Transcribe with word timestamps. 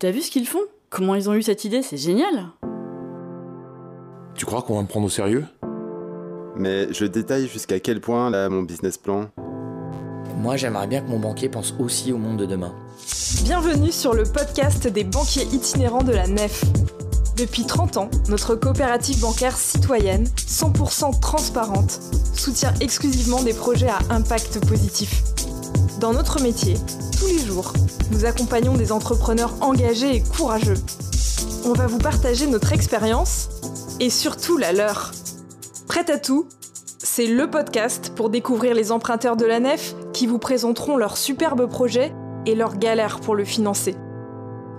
T'as 0.00 0.10
vu 0.10 0.20
ce 0.20 0.32
qu'ils 0.32 0.48
font? 0.48 0.58
Comment 0.90 1.14
ils 1.14 1.30
ont 1.30 1.34
eu 1.34 1.42
cette 1.44 1.64
idée? 1.64 1.80
C'est 1.80 1.96
génial 1.96 2.48
Tu 4.34 4.44
crois 4.44 4.62
qu'on 4.62 4.74
va 4.74 4.82
me 4.82 4.88
prendre 4.88 5.06
au 5.06 5.08
sérieux? 5.08 5.44
Mais 6.56 6.92
je 6.92 7.04
détaille 7.04 7.46
jusqu'à 7.46 7.78
quel 7.78 8.00
point, 8.00 8.28
là, 8.30 8.48
mon 8.48 8.62
business 8.62 8.98
plan 8.98 9.28
Moi, 10.38 10.56
j'aimerais 10.56 10.88
bien 10.88 11.02
que 11.02 11.08
mon 11.08 11.20
banquier 11.20 11.48
pense 11.48 11.72
aussi 11.78 12.12
au 12.12 12.18
monde 12.18 12.36
de 12.36 12.46
demain. 12.46 12.74
Bienvenue 13.44 13.92
sur 13.92 14.12
le 14.12 14.24
podcast 14.24 14.88
des 14.88 15.04
banquiers 15.04 15.46
itinérants 15.52 16.02
de 16.02 16.12
la 16.12 16.26
Nef. 16.26 16.64
Depuis 17.36 17.64
30 17.64 17.96
ans, 17.96 18.10
notre 18.28 18.56
coopérative 18.56 19.20
bancaire 19.20 19.56
citoyenne, 19.56 20.24
100% 20.24 21.20
transparente, 21.20 22.00
soutient 22.34 22.74
exclusivement 22.80 23.40
des 23.44 23.54
projets 23.54 23.90
à 23.90 24.00
impact 24.10 24.66
positif. 24.66 25.22
Dans 26.00 26.12
notre 26.12 26.42
métier, 26.42 26.74
tous 27.18 27.26
les 27.26 27.38
jours, 27.38 27.72
nous 28.10 28.26
accompagnons 28.26 28.74
des 28.74 28.92
entrepreneurs 28.92 29.54
engagés 29.62 30.16
et 30.16 30.22
courageux. 30.22 30.76
On 31.64 31.72
va 31.72 31.86
vous 31.86 31.96
partager 31.96 32.46
notre 32.46 32.74
expérience 32.74 33.48
et 33.98 34.10
surtout 34.10 34.58
la 34.58 34.72
leur. 34.72 35.12
Prête 35.88 36.10
à 36.10 36.18
tout? 36.18 36.48
C'est 36.98 37.26
le 37.26 37.48
podcast 37.48 38.12
pour 38.14 38.28
découvrir 38.28 38.74
les 38.74 38.92
emprunteurs 38.92 39.36
de 39.36 39.46
la 39.46 39.58
nef 39.58 39.94
qui 40.12 40.26
vous 40.26 40.38
présenteront 40.38 40.98
leurs 40.98 41.16
superbes 41.16 41.66
projets 41.66 42.12
et 42.44 42.54
leurs 42.54 42.76
galères 42.76 43.20
pour 43.20 43.34
le 43.34 43.46
financer. 43.46 43.94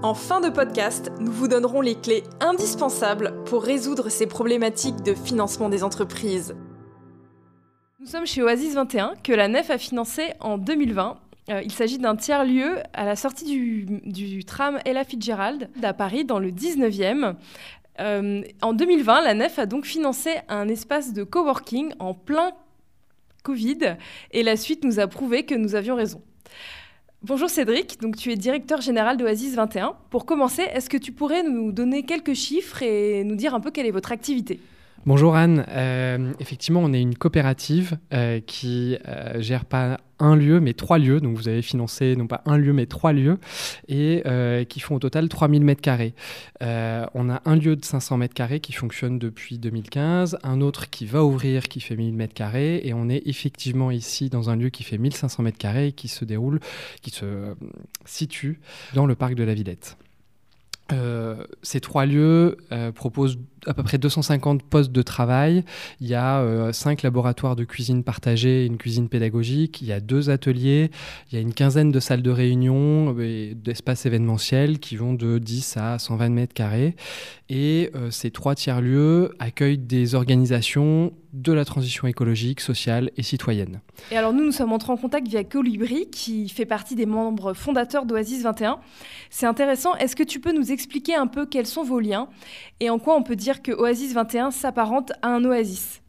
En 0.04 0.14
fin 0.14 0.40
de 0.40 0.50
podcast, 0.50 1.12
nous 1.20 1.32
vous 1.32 1.48
donnerons 1.48 1.82
les 1.82 1.96
clés 1.96 2.26
indispensables 2.42 3.34
pour 3.46 3.64
résoudre 3.64 4.10
ces 4.10 4.28
problématiques 4.28 5.02
de 5.02 5.16
financement 5.16 5.70
des 5.70 5.84
entreprises. 5.84 6.54
Nous 8.00 8.06
sommes 8.06 8.28
chez 8.28 8.44
Oasis 8.44 8.76
21 8.76 9.16
que 9.24 9.34
la 9.34 9.48
nef 9.48 9.72
a 9.72 9.80
financé 9.80 10.34
en 10.40 10.60
2020 10.60 11.20
euh, 11.50 11.62
il 11.64 11.72
s'agit 11.72 11.98
d'un 11.98 12.16
tiers-lieu 12.16 12.78
à 12.94 13.06
la 13.06 13.16
sortie 13.16 13.46
du, 14.04 14.46
tram 14.46 14.80
Ella 14.86 15.04
Fitzgerald 15.04 15.70
à 15.82 15.94
Paris, 15.94 16.26
dans 16.26 16.40
le 16.40 16.52
19e. 16.52 17.36
Euh, 18.00 18.44
en 18.62 18.74
2020, 18.74 19.22
la 19.22 19.34
Nef 19.34 19.58
a 19.58 19.66
donc 19.66 19.86
financé 19.86 20.36
un 20.50 20.68
espace 20.68 21.14
de 21.14 21.24
coworking 21.24 21.94
en 22.00 22.14
plein 22.14 22.52
Covid 23.44 23.96
et 24.32 24.44
la 24.44 24.58
suite 24.58 24.84
nous 24.84 25.00
a 25.00 25.08
prouvé 25.08 25.46
que 25.46 25.56
nous 25.56 25.74
avions 25.74 25.96
raison. 25.96 26.22
Bonjour 27.24 27.50
Cédric, 27.50 28.00
donc 28.02 28.18
tu 28.18 28.32
es 28.32 28.36
directeur 28.36 28.82
général 28.82 29.16
d'Oasis 29.16 29.56
21. 29.56 29.96
Pour 30.10 30.26
commencer, 30.26 30.64
est-ce 30.64 30.90
que 30.90 30.98
tu 30.98 31.14
pourrais 31.14 31.44
nous 31.44 31.72
donner 31.72 32.04
quelques 32.04 32.34
chiffres 32.34 32.84
et 32.84 33.24
nous 33.24 33.36
dire 33.36 33.56
un 33.56 33.62
peu 33.62 33.72
quelle 33.72 33.88
est 33.88 33.92
votre 33.92 34.12
activité? 34.12 34.60
Bonjour 35.08 35.36
Anne, 35.36 35.66
euh, 35.70 36.34
effectivement 36.40 36.82
on 36.84 36.94
est 36.94 37.02
une 37.02 37.16
coopérative 37.16 37.98
qui 38.46 38.98
gère 39.40 39.66
pas 39.66 39.98
un 40.20 40.36
lieu, 40.36 40.60
mais 40.60 40.74
trois 40.74 40.98
lieux. 40.98 41.20
Donc 41.20 41.38
vous 41.38 41.48
avez 41.48 41.62
financé 41.62 42.16
non 42.16 42.28
pas 42.28 42.42
un 42.46 42.58
lieu, 42.58 42.74
mais 42.74 42.86
trois 42.86 43.14
lieux, 43.14 43.38
et 43.88 44.24
euh, 44.26 44.64
qui 44.64 44.80
font 44.80 44.96
au 44.96 45.00
total 45.00 45.30
3000 45.30 45.64
mètres 45.64 45.82
carrés. 45.82 46.14
Euh, 46.62 47.06
on 47.14 47.30
a 47.30 47.42
un 47.46 47.56
lieu 47.56 47.76
de 47.76 47.84
500 47.84 48.18
mètres 48.18 48.34
carrés 48.34 48.60
qui 48.60 48.74
fonctionne 48.74 49.20
depuis 49.20 49.58
2015, 49.58 50.40
un 50.44 50.62
autre 50.62 50.90
qui 50.90 51.06
va 51.06 51.24
ouvrir 51.24 51.68
qui 51.68 51.80
fait 51.80 51.96
1000 51.96 52.14
mètres 52.14 52.34
carrés, 52.34 52.82
et 52.84 52.94
on 52.94 53.10
est 53.10 53.24
effectivement 53.26 53.92
ici 53.92 54.30
dans 54.30 54.50
un 54.50 54.56
lieu 54.56 54.70
qui 54.70 54.84
fait 54.84 54.98
1500 54.98 55.44
mètres 55.44 55.58
carrés 55.58 55.92
qui 55.92 56.08
se 56.08 56.26
déroule, 56.26 56.60
qui 57.02 57.12
se 57.12 57.26
euh, 57.26 57.54
situe 58.06 58.60
dans 58.94 59.06
le 59.06 59.16
parc 59.16 59.36
de 59.36 59.44
la 59.44 59.54
Villette. 59.54 59.98
Ces 61.62 61.80
trois 61.80 62.06
lieux 62.06 62.58
proposent 62.96 63.38
à 63.68 63.74
peu 63.74 63.84
près 63.84 63.98
250 63.98 64.64
postes 64.64 64.92
de 64.92 65.02
travail. 65.02 65.64
Il 66.00 66.08
y 66.08 66.16
a 66.16 66.40
euh, 66.40 66.72
cinq 66.72 67.04
laboratoires 67.04 67.56
de 67.56 67.66
cuisine 67.66 68.04
partagés, 68.04 68.66
une 68.66 68.78
cuisine 68.78 69.10
pédagogique. 69.10 69.82
Il 69.82 69.88
y 69.88 69.92
a 69.92 70.00
deux 70.00 70.30
ateliers. 70.30 70.90
Il 71.30 71.36
y 71.36 71.38
a 71.38 71.42
une 71.42 71.54
quinzaine 71.54 71.92
de 71.92 72.00
salles 72.00 72.22
de 72.22 72.32
réunion 72.32 73.18
et 73.20 73.54
d'espaces 73.56 74.06
événementiels 74.06 74.80
qui 74.80 74.96
vont 74.96 75.14
de 75.14 75.38
10 75.38 75.78
à 75.78 76.00
120 76.00 76.30
mètres 76.30 76.54
carrés. 76.54 76.96
Et 77.50 77.92
euh, 77.96 78.10
ces 78.10 78.32
trois 78.32 78.56
tiers-lieux 78.56 79.36
accueillent 79.40 79.78
des 79.78 80.16
organisations 80.16 81.14
de 81.38 81.54
la 81.54 81.66
transition 81.66 82.08
écologique, 82.08 82.62
sociale 82.62 83.12
et 83.16 83.24
citoyenne. 83.24 83.82
Et 84.12 84.18
alors 84.18 84.34
nous, 84.34 84.44
nous 84.44 84.52
sommes 84.52 84.74
entrés 84.74 84.92
en 84.92 84.98
contact 84.98 85.28
via 85.28 85.44
Colibri, 85.44 86.10
qui 86.10 86.50
fait 86.50 86.66
partie 86.66 86.96
des 86.96 87.06
membres 87.06 87.54
fondateurs 87.54 88.06
d'Oasis 88.06 88.42
21. 88.42 88.80
C'est 89.30 89.46
intéressant. 89.46 89.96
Est-ce 89.96 90.16
que 90.16 90.24
tu 90.24 90.40
peux 90.40 90.52
nous 90.52 90.72
expliquer 90.72 91.16
un 91.16 91.28
peu 91.28 91.46
quels 91.46 91.68
sont 91.68 91.84
vos 91.84 92.00
liens 92.00 92.28
et 92.80 92.90
en 92.90 92.98
quoi 92.98 93.16
on 93.16 93.24
peut 93.24 93.36
dire 93.36 93.62
que 93.62 93.72
Oasis 93.72 94.14
21 94.14 94.52
s'apparente 94.52 95.12
à 95.22 95.30
un 95.30 95.46
oasis? 95.46 96.02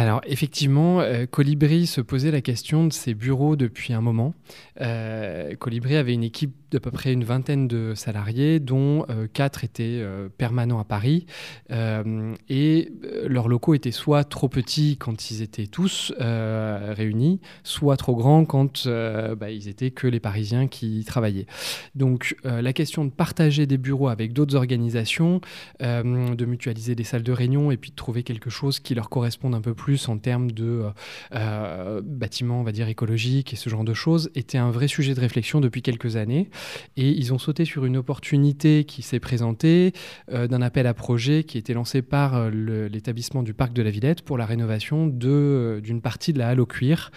Alors 0.00 0.22
effectivement, 0.26 1.00
euh, 1.00 1.24
Colibri 1.24 1.86
se 1.86 2.00
posait 2.00 2.32
la 2.32 2.40
question 2.40 2.84
de 2.88 2.92
ses 2.92 3.14
bureaux 3.14 3.54
depuis 3.54 3.92
un 3.92 4.00
moment. 4.00 4.34
Euh, 4.80 5.54
Colibri 5.54 5.94
avait 5.94 6.14
une 6.14 6.24
équipe 6.24 6.52
d'à 6.72 6.80
peu 6.80 6.90
près 6.90 7.12
une 7.12 7.22
vingtaine 7.22 7.68
de 7.68 7.94
salariés, 7.94 8.58
dont 8.58 9.06
euh, 9.08 9.28
quatre 9.32 9.62
étaient 9.62 10.04
permanents 10.36 10.80
à 10.80 10.84
Paris. 10.84 11.26
et 11.70 12.92
leurs 13.26 13.46
locaux 13.46 13.74
étaient 13.74 13.92
soit 13.92 14.24
trop 14.24 14.48
petits 14.48 14.96
quand 14.96 15.30
ils 15.30 15.42
étaient 15.42 15.68
tous 15.68 16.12
réunis, 16.18 17.40
soit 17.62 17.96
trop 17.96 18.16
grands 18.16 18.44
quand 18.44 18.88
bah, 18.88 19.50
ils 19.50 19.68
étaient 19.68 19.92
que 19.92 20.08
les 20.08 20.18
Parisiens 20.18 20.66
qui 20.66 21.04
travaillaient. 21.04 21.46
Donc 21.94 22.36
la 22.42 22.72
question 22.72 23.04
de 23.04 23.10
partager 23.10 23.66
des 23.66 23.78
bureaux 23.78 24.08
avec 24.08 24.32
d'autres 24.32 24.56
organisations, 24.56 25.40
de 25.80 26.44
mutualiser 26.44 26.96
des 26.96 27.04
salles 27.04 27.22
de 27.22 27.32
réunion 27.32 27.70
et 27.70 27.76
puis 27.76 27.90
de 27.90 27.96
trouver 27.96 28.24
quelque 28.24 28.50
chose 28.50 28.80
qui 28.80 28.94
leur 28.96 29.08
corresponde 29.08 29.54
un 29.54 29.60
peu 29.60 29.74
plus 29.74 29.83
plus 29.84 30.08
en 30.08 30.16
termes 30.16 30.50
de 30.50 30.64
euh, 30.64 30.90
euh, 31.34 32.00
bâtiments, 32.02 32.58
on 32.60 32.62
va 32.62 32.72
dire, 32.72 32.88
écologiques 32.88 33.52
et 33.52 33.56
ce 33.56 33.68
genre 33.68 33.84
de 33.84 33.92
choses, 33.92 34.30
était 34.34 34.56
un 34.56 34.70
vrai 34.70 34.88
sujet 34.88 35.12
de 35.12 35.20
réflexion 35.20 35.60
depuis 35.60 35.82
quelques 35.82 36.16
années. 36.16 36.48
Et 36.96 37.10
ils 37.10 37.34
ont 37.34 37.38
sauté 37.38 37.66
sur 37.66 37.84
une 37.84 37.98
opportunité 37.98 38.84
qui 38.84 39.02
s'est 39.02 39.20
présentée 39.20 39.92
euh, 40.32 40.46
d'un 40.46 40.62
appel 40.62 40.86
à 40.86 40.94
projet 40.94 41.44
qui 41.44 41.58
était 41.58 41.74
lancé 41.74 42.00
par 42.00 42.48
l'établissement 42.48 43.42
du 43.42 43.52
parc 43.52 43.74
de 43.74 43.82
la 43.82 43.90
Villette 43.90 44.22
pour 44.22 44.38
la 44.38 44.46
rénovation 44.46 45.06
d'une 45.06 46.00
partie 46.00 46.32
de 46.32 46.38
la 46.38 46.48
halle 46.48 46.60
au 46.60 46.66
cuir. 46.66 47.10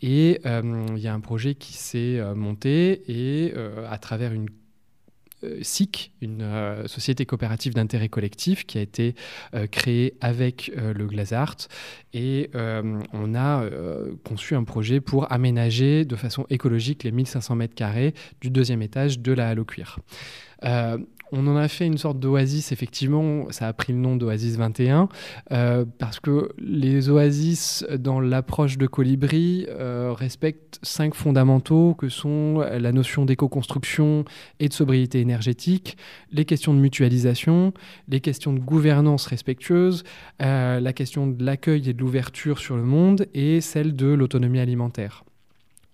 Et 0.00 0.40
il 0.42 0.98
y 0.98 1.08
a 1.08 1.12
un 1.12 1.20
projet 1.20 1.54
qui 1.54 1.74
s'est 1.74 2.18
monté 2.34 3.02
et 3.08 3.52
à 3.90 3.98
travers 3.98 4.32
une 4.32 4.48
SIC, 5.62 6.12
une 6.20 6.42
euh, 6.42 6.86
société 6.86 7.26
coopérative 7.26 7.74
d'intérêt 7.74 8.08
collectif 8.08 8.66
qui 8.66 8.78
a 8.78 8.80
été 8.80 9.14
euh, 9.54 9.66
créée 9.66 10.14
avec 10.20 10.72
le 10.76 11.06
Glazart. 11.06 11.56
Et 12.12 12.50
on 12.54 13.34
a 13.34 13.64
conçu 14.24 14.54
un 14.54 14.64
projet 14.64 15.00
pour 15.00 15.30
aménager 15.30 16.04
de 16.04 16.16
façon 16.16 16.46
écologique 16.48 17.04
les 17.04 17.12
1500 17.12 17.56
mètres 17.56 17.74
carrés 17.74 18.14
du 18.40 18.50
deuxième 18.50 18.82
étage 18.82 19.18
de 19.18 19.32
la 19.32 19.54
au 19.54 19.64
Cuir. 19.64 19.98
On 21.32 21.46
en 21.48 21.56
a 21.56 21.66
fait 21.66 21.86
une 21.86 21.98
sorte 21.98 22.20
d'oasis, 22.20 22.70
effectivement, 22.70 23.50
ça 23.50 23.66
a 23.66 23.72
pris 23.72 23.92
le 23.92 23.98
nom 23.98 24.16
d'Oasis 24.16 24.56
21, 24.56 25.08
euh, 25.50 25.84
parce 25.98 26.20
que 26.20 26.50
les 26.58 27.08
oasis, 27.08 27.84
dans 27.98 28.20
l'approche 28.20 28.78
de 28.78 28.86
Colibri, 28.86 29.66
euh, 29.68 30.12
respectent 30.16 30.78
cinq 30.82 31.14
fondamentaux 31.14 31.94
que 31.94 32.08
sont 32.08 32.60
la 32.60 32.92
notion 32.92 33.24
d'éco-construction 33.24 34.24
et 34.60 34.68
de 34.68 34.72
sobriété 34.72 35.20
énergétique, 35.20 35.96
les 36.30 36.44
questions 36.44 36.74
de 36.74 36.78
mutualisation, 36.78 37.72
les 38.08 38.20
questions 38.20 38.52
de 38.52 38.60
gouvernance 38.60 39.26
respectueuse, 39.26 40.04
euh, 40.42 40.78
la 40.78 40.92
question 40.92 41.26
de 41.26 41.44
l'accueil 41.44 41.90
et 41.90 41.92
de 41.92 42.00
l'ouverture 42.00 42.58
sur 42.58 42.76
le 42.76 42.84
monde, 42.84 43.26
et 43.34 43.60
celle 43.60 43.96
de 43.96 44.06
l'autonomie 44.06 44.60
alimentaire. 44.60 45.25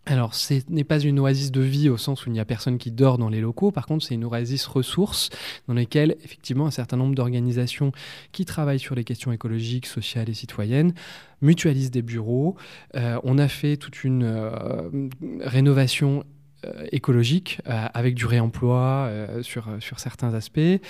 Alors, 0.05 0.35
ce 0.35 0.55
n'est 0.69 0.83
pas 0.83 0.99
une 0.99 1.21
oasis 1.21 1.53
de 1.53 1.61
vie 1.61 1.89
au 1.89 1.97
sens 1.97 2.27
où 2.27 2.29
il 2.29 2.33
n'y 2.33 2.41
a 2.41 2.45
personne 2.45 2.77
qui 2.77 2.91
dort 2.91 3.19
dans 3.19 3.29
les 3.29 3.41
locaux. 3.41 3.71
Par 3.71 3.87
contre, 3.87 4.05
c'est 4.05 4.15
une 4.15 4.25
oasis 4.25 4.67
ressources 4.67 5.31
dans 5.69 5.75
laquelle, 5.75 6.17
effectivement, 6.25 6.67
un 6.67 6.73
certain 6.73 6.97
nombre 6.97 7.15
d'organisations 7.15 7.93
qui 8.33 8.45
travaillent 8.45 8.81
sur 8.81 8.97
les 8.97 9.05
questions 9.05 9.31
écologiques, 9.31 9.87
sociales 9.87 10.29
et 10.29 10.35
citoyennes 10.35 10.93
mutualisent 11.41 11.93
des 11.93 12.03
bureaux. 12.03 12.57
Euh, 12.97 13.21
on 13.23 13.39
a 13.39 13.47
fait 13.47 13.77
toute 13.77 14.03
une 14.03 14.25
euh, 14.25 15.09
rénovation 15.41 16.25
euh, 16.65 16.84
écologique 16.91 17.61
avec 17.65 18.17
du 18.17 18.27
réemploi 18.27 19.09
sur 19.43 19.69
certains 19.98 20.34
aspects. 20.34 20.81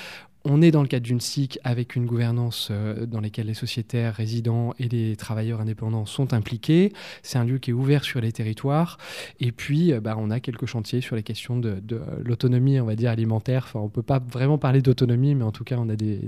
On 0.44 0.60
est 0.60 0.72
dans 0.72 0.82
le 0.82 0.88
cadre 0.88 1.04
d'une 1.04 1.20
SIC 1.20 1.60
avec 1.62 1.94
une 1.94 2.04
gouvernance 2.04 2.68
euh, 2.70 3.06
dans 3.06 3.20
laquelle 3.20 3.46
les 3.46 3.54
sociétaires 3.54 4.14
résidents 4.14 4.74
et 4.78 4.88
les 4.88 5.14
travailleurs 5.14 5.60
indépendants 5.60 6.04
sont 6.04 6.34
impliqués. 6.34 6.92
C'est 7.22 7.38
un 7.38 7.44
lieu 7.44 7.58
qui 7.58 7.70
est 7.70 7.72
ouvert 7.72 8.02
sur 8.02 8.20
les 8.20 8.32
territoires. 8.32 8.98
Et 9.38 9.52
puis, 9.52 9.92
euh, 9.92 10.00
bah, 10.00 10.16
on 10.18 10.30
a 10.30 10.40
quelques 10.40 10.66
chantiers 10.66 11.00
sur 11.00 11.14
les 11.14 11.22
questions 11.22 11.56
de, 11.56 11.80
l'autonomie, 12.24 12.80
on 12.80 12.86
va 12.86 12.96
dire, 12.96 13.10
alimentaire. 13.10 13.70
On 13.74 13.84
ne 13.84 13.88
peut 13.88 14.02
pas 14.02 14.18
vraiment 14.18 14.58
parler 14.58 14.82
d'autonomie, 14.82 15.36
mais 15.36 15.44
en 15.44 15.52
tout 15.52 15.64
cas, 15.64 15.76
on 15.78 15.88
a 15.88 15.96
des, 15.96 16.18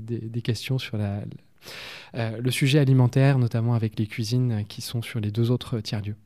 questions 0.43 0.79
sur 0.79 0.97
euh, 0.97 1.21
le 2.15 2.51
sujet 2.53 2.79
alimentaire, 2.79 3.39
notamment 3.39 3.75
avec 3.75 3.99
les 3.99 4.07
cuisines 4.07 4.65
qui 4.69 4.81
sont 4.81 5.03
sur 5.03 5.19
les 5.19 5.33
deux 5.33 5.51
autres 5.51 5.81
tiers-lieux. 5.81 6.17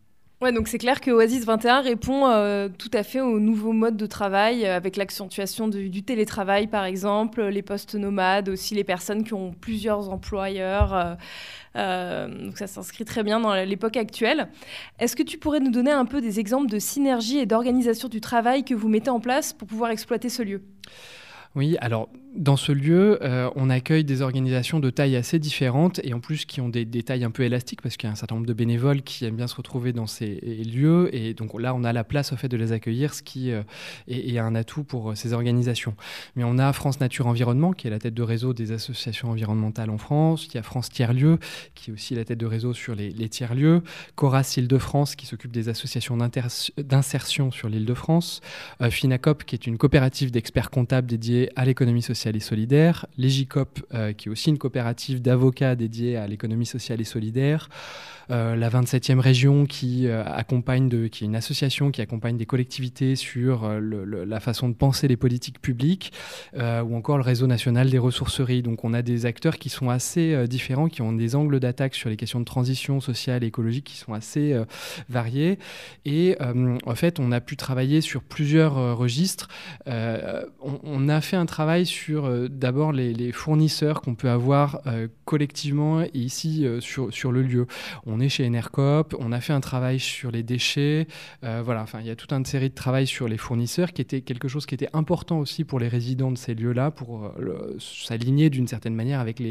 Ouais, 0.40 0.52
donc 0.52 0.68
c'est 0.68 0.78
clair 0.78 1.00
que 1.00 1.10
Oasis 1.10 1.44
21 1.44 1.80
répond 1.80 2.28
euh, 2.28 2.68
tout 2.68 2.90
à 2.92 3.02
fait 3.02 3.20
aux 3.20 3.40
nouveaux 3.40 3.72
modes 3.72 3.96
de 3.96 4.06
travail, 4.06 4.64
euh, 4.64 4.76
avec 4.76 4.94
l'accentuation 4.94 5.66
du, 5.66 6.04
télétravail 6.04 6.68
par 6.68 6.84
exemple, 6.84 7.42
les 7.42 7.62
postes 7.62 7.96
nomades, 7.96 8.48
aussi 8.48 8.76
les 8.76 8.84
personnes 8.84 9.24
qui 9.24 9.34
ont 9.34 9.52
plusieurs 9.52 10.10
employeurs. 10.10 11.16
Euh, 11.74 12.46
donc 12.46 12.56
ça 12.56 12.68
s'inscrit 12.68 13.04
très 13.04 13.24
bien 13.24 13.40
dans 13.40 13.52
l'époque 13.64 13.96
actuelle. 13.96 14.48
Est-ce 15.00 15.16
que 15.16 15.24
tu 15.24 15.38
pourrais 15.38 15.58
nous 15.58 15.72
donner 15.72 15.90
un 15.90 16.04
peu 16.04 16.20
des 16.20 16.38
exemples 16.38 16.70
de 16.70 16.78
synergie 16.78 17.38
et 17.38 17.46
d'organisation 17.46 18.06
du 18.08 18.20
travail 18.20 18.64
que 18.64 18.74
vous 18.74 18.88
mettez 18.88 19.10
en 19.10 19.18
place 19.18 19.52
pour 19.52 19.66
pouvoir 19.66 19.90
exploiter 19.90 20.28
ce 20.28 20.44
lieu? 20.44 20.62
Oui, 21.54 21.76
alors 21.80 22.08
dans 22.38 22.56
ce 22.56 22.72
lieu, 22.72 23.18
euh, 23.22 23.50
on 23.56 23.70
accueille 23.70 24.04
des 24.04 24.22
organisations 24.22 24.80
de 24.80 24.90
tailles 24.90 25.16
assez 25.16 25.38
différentes 25.38 26.00
et 26.04 26.12
en 26.12 26.20
plus 26.20 26.44
qui 26.44 26.60
ont 26.60 26.68
des, 26.68 26.86
tailles 27.02 27.24
un 27.24 27.30
peu 27.30 27.42
élastiques 27.42 27.82
parce 27.82 27.96
qu'il 27.96 28.06
y 28.06 28.10
a 28.10 28.12
un 28.12 28.16
certain 28.16 28.36
nombre 28.36 28.46
de 28.46 28.52
bénévoles 28.52 29.02
qui 29.02 29.24
aiment 29.24 29.36
bien 29.36 29.46
se 29.46 29.56
retrouver 29.56 29.92
dans 29.92 30.06
ces 30.06 30.36
lieux 30.36 31.08
et 31.12 31.34
donc 31.34 31.58
là 31.58 31.74
on 31.74 31.84
a 31.84 31.92
la 31.92 32.04
place 32.04 32.32
au 32.32 32.36
fait 32.36 32.48
de 32.48 32.56
les 32.56 32.72
accueillir, 32.72 33.14
ce 33.14 33.22
qui 33.22 33.50
euh, 33.50 33.62
est, 34.06 34.38
un 34.38 34.54
atout 34.54 34.84
pour 34.84 35.10
euh, 35.10 35.14
ces 35.14 35.32
organisations. 35.32 35.94
Mais 36.36 36.44
on 36.44 36.58
a 36.58 36.72
France 36.72 37.00
Nature 37.00 37.26
Environnement 37.26 37.72
qui 37.72 37.86
est 37.86 37.90
la 37.90 37.98
tête 37.98 38.14
de 38.14 38.22
réseau 38.22 38.52
des 38.52 38.72
associations 38.72 39.30
environnementales 39.30 39.90
en 39.90 39.98
France, 39.98 40.46
il 40.46 40.54
y 40.54 40.58
a 40.58 40.62
France 40.62 40.90
Tiers 40.90 41.14
Lieux 41.14 41.38
qui 41.74 41.90
est 41.90 41.94
aussi 41.94 42.14
la 42.14 42.24
tête 42.24 42.38
de 42.38 42.46
réseau 42.46 42.74
sur 42.74 42.94
les, 42.94 43.28
tiers 43.28 43.54
lieux, 43.54 43.82
Coras 44.14 44.54
Île-de-France 44.56 45.16
qui 45.16 45.26
s'occupe 45.26 45.52
des 45.52 45.68
associations 45.68 46.16
d'insertion 46.16 47.50
sur 47.50 47.68
l'Île-de-France, 47.68 48.42
Finacop 48.90 49.44
qui 49.44 49.56
est 49.56 49.66
une 49.66 49.78
coopérative 49.78 50.30
d'experts 50.30 50.70
comptables 50.70 51.08
dédiée 51.08 51.47
à 51.56 51.64
l'économie 51.64 52.02
sociale 52.02 52.36
et 52.36 52.40
solidaire, 52.40 53.06
l'EGICOP, 53.16 53.80
euh, 53.94 54.12
qui 54.12 54.28
est 54.28 54.30
aussi 54.30 54.50
une 54.50 54.58
coopérative 54.58 55.22
d'avocats 55.22 55.74
dédiée 55.74 56.16
à 56.16 56.26
l'économie 56.26 56.66
sociale 56.66 57.00
et 57.00 57.04
solidaire, 57.04 57.68
euh, 58.30 58.56
la 58.56 58.68
27e 58.68 59.20
région 59.20 59.64
qui 59.64 60.06
euh, 60.06 60.22
accompagne 60.24 60.88
de, 60.88 61.06
qui 61.06 61.24
est 61.24 61.26
une 61.26 61.36
association 61.36 61.90
qui 61.90 62.02
accompagne 62.02 62.36
des 62.36 62.44
collectivités 62.44 63.16
sur 63.16 63.68
la 63.68 64.40
façon 64.40 64.68
de 64.68 64.74
penser 64.74 65.08
les 65.08 65.16
politiques 65.16 65.60
publiques, 65.60 66.12
ou 66.56 66.96
encore 66.96 67.16
le 67.16 67.22
réseau 67.22 67.46
national 67.46 67.90
des 67.90 67.98
ressourceries. 67.98 68.62
Donc 68.62 68.84
on 68.84 68.92
a 68.94 69.02
des 69.02 69.26
acteurs 69.26 69.58
qui 69.58 69.68
sont 69.68 69.90
assez 69.90 70.46
différents, 70.46 70.88
qui 70.88 71.02
ont 71.02 71.12
des 71.12 71.34
angles 71.34 71.60
d'attaque 71.60 71.94
sur 71.94 72.10
les 72.10 72.16
questions 72.16 72.40
de 72.40 72.44
transition 72.44 73.00
sociale 73.00 73.44
et 73.44 73.48
écologique 73.48 73.84
qui 73.84 73.96
sont 73.96 74.12
assez 74.12 74.56
variés. 75.08 75.58
Et 76.04 76.36
en 76.84 76.94
fait, 76.94 77.18
on 77.20 77.32
a 77.32 77.40
pu 77.40 77.56
travailler 77.56 78.00
sur 78.00 78.22
plusieurs 78.22 78.96
registres. 78.96 79.48
On, 79.86 80.80
on, 80.82 81.08
a 81.08 81.20
fait 81.28 81.36
un 81.36 81.46
travail 81.46 81.84
sur 81.84 82.24
euh, 82.24 82.48
d'abord 82.48 82.90
les, 82.92 83.32
fournisseurs 83.32 84.00
qu'on 84.00 84.14
peut 84.14 84.30
avoir 84.30 84.80
euh, 84.86 85.08
collectivement 85.26 86.02
ici 86.14 86.64
euh, 86.64 86.80
sur, 86.80 87.32
le 87.32 87.42
lieu. 87.42 87.66
On 88.06 88.20
est 88.20 88.30
chez 88.30 88.46
Enercop, 88.46 89.14
on 89.18 89.32
a 89.32 89.40
fait 89.40 89.52
un 89.52 89.60
travail 89.60 90.00
sur 90.00 90.30
les 90.30 90.42
déchets, 90.42 91.06
voilà, 91.42 91.82
enfin 91.82 92.00
il 92.00 92.06
y 92.06 92.10
a 92.10 92.16
toute 92.16 92.32
une 92.32 92.46
série 92.46 92.70
de 92.70 92.74
travail 92.74 93.06
sur 93.06 93.28
les 93.28 93.36
fournisseurs 93.36 93.92
qui 93.92 94.00
était 94.00 94.22
quelque 94.22 94.48
chose 94.48 94.64
qui 94.64 94.74
était 94.74 94.88
important 94.94 95.38
aussi 95.38 95.64
pour 95.64 95.78
les 95.78 95.88
résidents 95.88 96.30
de 96.30 96.38
ces 96.38 96.54
lieux-là 96.54 96.90
pour 96.90 97.30
s'aligner 97.78 98.48
d'une 98.48 98.66
certaine 98.66 98.94
manière 98.94 99.20
avec 99.20 99.42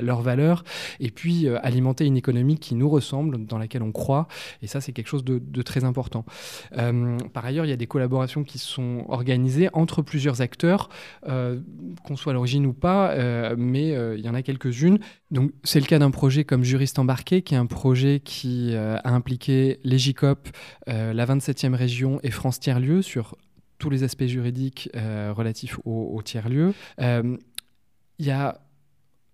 leurs 0.00 0.22
valeurs 0.22 0.64
et 1.00 1.10
puis 1.10 1.48
alimenter 1.48 2.06
une 2.06 2.16
économie 2.16 2.58
qui 2.58 2.74
nous 2.74 2.88
ressemble, 2.88 3.44
dans 3.44 3.58
laquelle 3.58 3.82
on 3.82 3.92
croit 3.92 4.28
et 4.62 4.66
ça 4.66 4.80
c'est 4.80 4.92
quelque 4.92 5.08
chose 5.08 5.24
de, 5.24 5.38
de 5.38 5.62
très 5.62 5.84
important. 5.84 6.24
par 6.72 7.44
ailleurs, 7.44 7.66
il 7.66 7.70
y 7.70 7.74
a 7.74 7.76
des 7.76 7.86
collaborations 7.86 8.44
qui 8.44 8.58
sont 8.58 9.04
organisées 9.08 9.68
entre 9.74 10.00
plusieurs 10.00 10.40
acteurs 10.40 10.88
qu'on 11.22 12.16
soit 12.16 12.32
à 12.32 12.34
l'origine 12.34 12.66
ou 12.66 12.72
pas, 12.72 13.10
euh, 13.12 13.54
mais 13.58 13.94
euh, 13.94 14.16
il 14.16 14.24
y 14.24 14.28
en 14.28 14.34
a 14.34 14.42
quelques-unes. 14.42 14.98
Donc 15.30 15.52
c'est 15.64 15.80
le 15.80 15.86
cas 15.86 15.98
d'un 15.98 16.10
projet 16.10 16.44
comme 16.44 16.64
Juriste 16.64 16.98
embarqué, 16.98 17.42
qui 17.42 17.54
est 17.54 17.58
un 17.58 17.66
projet 17.66 18.20
qui 18.20 18.74
euh, 18.74 18.96
a 19.02 19.10
impliqué 19.10 19.80
l'EGICOP, 19.84 20.48
la 20.86 21.26
27e 21.26 21.74
région 21.74 22.20
et 22.22 22.30
France 22.30 22.60
Tiers-Lieu 22.60 23.02
sur 23.02 23.36
tous 23.78 23.90
les 23.90 24.02
aspects 24.02 24.26
juridiques 24.26 24.90
relatifs 24.94 25.78
au 25.84 26.20
tiers-lieu. 26.22 26.74
Il 26.98 28.26
y 28.26 28.30
a 28.30 28.60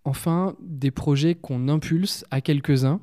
enfin 0.04 0.54
des 0.60 0.92
projets 0.92 1.34
qu'on 1.34 1.68
impulse 1.68 2.24
à 2.30 2.40
quelques-uns. 2.40 3.00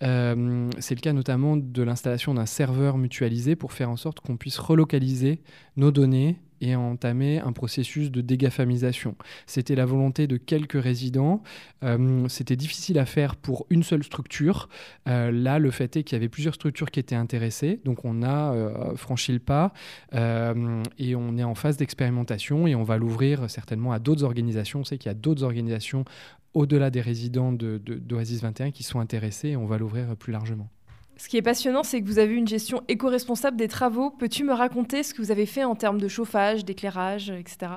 c'est 0.00 0.94
le 0.94 1.00
cas 1.00 1.12
notamment 1.12 1.56
de 1.56 1.82
l'installation 1.82 2.32
d'un 2.34 2.46
serveur 2.46 2.96
mutualisé 2.96 3.56
pour 3.56 3.72
faire 3.72 3.90
en 3.90 3.96
sorte 3.96 4.20
qu'on 4.20 4.36
puisse 4.36 4.58
relocaliser 4.58 5.42
nos 5.76 5.90
données 5.90 6.38
et 6.60 6.74
entamer 6.74 7.40
un 7.40 7.52
processus 7.52 8.10
de 8.10 8.20
dégafamisation. 8.20 9.16
C'était 9.46 9.74
la 9.74 9.86
volonté 9.86 10.26
de 10.26 10.36
quelques 10.36 10.80
résidents. 10.80 11.42
Euh, 11.84 12.26
c'était 12.28 12.56
difficile 12.56 12.98
à 12.98 13.06
faire 13.06 13.36
pour 13.36 13.66
une 13.70 13.82
seule 13.82 14.04
structure. 14.04 14.68
Euh, 15.08 15.30
là, 15.30 15.58
le 15.58 15.70
fait 15.70 15.96
est 15.96 16.02
qu'il 16.02 16.16
y 16.16 16.18
avait 16.18 16.28
plusieurs 16.28 16.54
structures 16.54 16.90
qui 16.90 17.00
étaient 17.00 17.14
intéressées. 17.14 17.80
Donc, 17.84 18.04
on 18.04 18.22
a 18.22 18.52
euh, 18.52 18.96
franchi 18.96 19.32
le 19.32 19.38
pas 19.38 19.72
et 20.98 21.14
on 21.14 21.36
est 21.36 21.44
en 21.44 21.54
phase 21.54 21.76
d'expérimentation 21.76 22.66
et 22.66 22.74
on 22.74 22.82
va 22.82 22.96
l'ouvrir 22.96 23.48
certainement 23.50 23.92
à 23.92 23.98
d'autres 23.98 24.24
organisations. 24.24 24.80
On 24.80 24.84
sait 24.84 24.98
qu'il 24.98 25.08
y 25.08 25.12
a 25.12 25.14
d'autres 25.14 25.42
organisations 25.42 26.04
au-delà 26.54 26.90
des 26.90 27.00
résidents 27.00 27.52
d'Oasis 27.52 28.40
de, 28.40 28.46
21 28.46 28.70
qui 28.70 28.82
sont 28.82 29.00
intéressés 29.00 29.50
et 29.50 29.56
on 29.56 29.66
va 29.66 29.78
l'ouvrir 29.78 30.16
plus 30.16 30.32
largement. 30.32 30.70
Ce 31.16 31.28
qui 31.28 31.38
est 31.38 31.42
passionnant, 31.42 31.82
c'est 31.82 32.02
que 32.02 32.06
vous 32.06 32.18
avez 32.18 32.34
une 32.34 32.46
gestion 32.46 32.82
éco-responsable 32.88 33.56
des 33.56 33.68
travaux. 33.68 34.10
Peux-tu 34.10 34.44
me 34.44 34.52
raconter 34.52 35.02
ce 35.02 35.14
que 35.14 35.22
vous 35.22 35.30
avez 35.30 35.46
fait 35.46 35.64
en 35.64 35.74
termes 35.74 36.00
de 36.00 36.08
chauffage, 36.08 36.64
d'éclairage, 36.64 37.30
etc. 37.30 37.72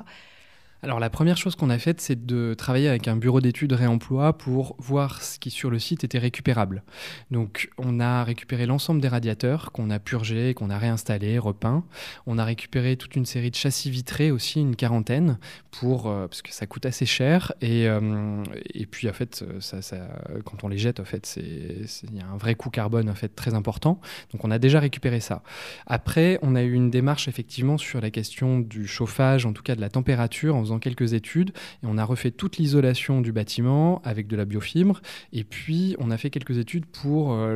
Alors 0.82 1.02
la 1.02 1.10
première 1.10 1.36
chose 1.36 1.58
qu'on 1.58 1.70
a 1.70 1.78
faite, 1.78 2.00
c'est 2.00 2.26
de 2.26 2.54
travailler 2.54 2.88
avec 2.88 3.10
un 3.10 3.18
bureau 3.18 3.42
d'études 3.42 3.74
réemploi 3.74 4.38
pour 4.38 4.78
voir 4.80 5.22
ce 5.22 5.38
qui 5.38 5.52
sur 5.52 5.70
le 5.70 5.78
site 5.78 6.06
était 6.06 6.20
récupérable. 6.20 6.84
Donc 7.32 7.70
on 7.78 8.00
a 8.00 8.24
récupéré 8.24 8.66
l'ensemble 8.66 9.02
des 9.02 9.10
radiateurs 9.10 9.74
qu'on 9.74 9.90
a 9.90 10.00
purgés, 10.00 10.54
qu'on 10.54 10.70
a 10.70 10.78
réinstallés, 10.78 11.38
repeints. 11.38 11.84
On 12.28 12.38
a 12.38 12.46
récupéré 12.46 12.96
toute 12.96 13.18
une 13.18 13.26
série 13.26 13.52
de 13.52 13.56
châssis 13.56 13.90
vitrés 13.90 14.32
aussi, 14.32 14.62
une 14.62 14.78
quarantaine, 14.78 15.38
pour, 15.70 16.08
euh, 16.08 16.28
parce 16.28 16.42
que 16.42 16.54
ça 16.54 16.66
coûte 16.66 16.86
assez 16.86 17.06
cher. 17.06 17.52
Et, 17.60 17.90
euh, 17.90 18.42
et 18.74 18.86
puis 18.86 19.10
en 19.10 19.14
fait, 19.14 19.44
ça, 19.60 19.82
ça, 19.82 20.08
quand 20.46 20.64
on 20.64 20.70
les 20.70 20.78
jette, 20.78 21.02
en 21.02 21.06
fait, 21.06 21.38
il 21.38 22.18
y 22.18 22.22
a 22.22 22.26
un 22.26 22.38
vrai 22.38 22.56
coût 22.56 22.70
carbone 22.70 23.10
en 23.10 23.16
fait, 23.16 23.36
très 23.36 23.54
important. 23.54 24.00
Donc 24.32 24.46
on 24.46 24.52
a 24.52 24.60
déjà 24.60 24.80
récupéré 24.80 25.20
ça. 25.20 25.44
Après, 25.88 26.40
on 26.42 26.56
a 26.56 26.64
eu 26.64 26.72
une 26.72 26.90
démarche 26.90 27.28
effectivement 27.28 27.78
sur 27.78 28.00
la 28.00 28.12
question 28.12 28.60
du 28.60 28.88
chauffage, 28.88 29.46
en 29.46 29.52
tout 29.52 29.64
cas 29.64 29.76
de 29.76 29.82
la 29.82 29.90
température, 29.90 30.56
en 30.56 30.69
quelques 30.78 31.14
études 31.14 31.52
et 31.82 31.88
on 31.88 31.98
a 31.98 32.06
refait 32.06 32.30
toute 32.30 32.58
l'isolation 32.58 33.22
du 33.22 33.32
bâtiment 33.32 34.02
avec 34.04 34.28
de 34.28 34.36
la 34.36 34.46
biofibre. 34.46 35.02
Et 35.34 35.44
puis, 35.44 35.96
on 35.98 36.12
a 36.12 36.18
fait 36.18 36.30
quelques 36.30 36.58
études 36.58 36.86
pour 36.86 37.34
euh, 37.34 37.56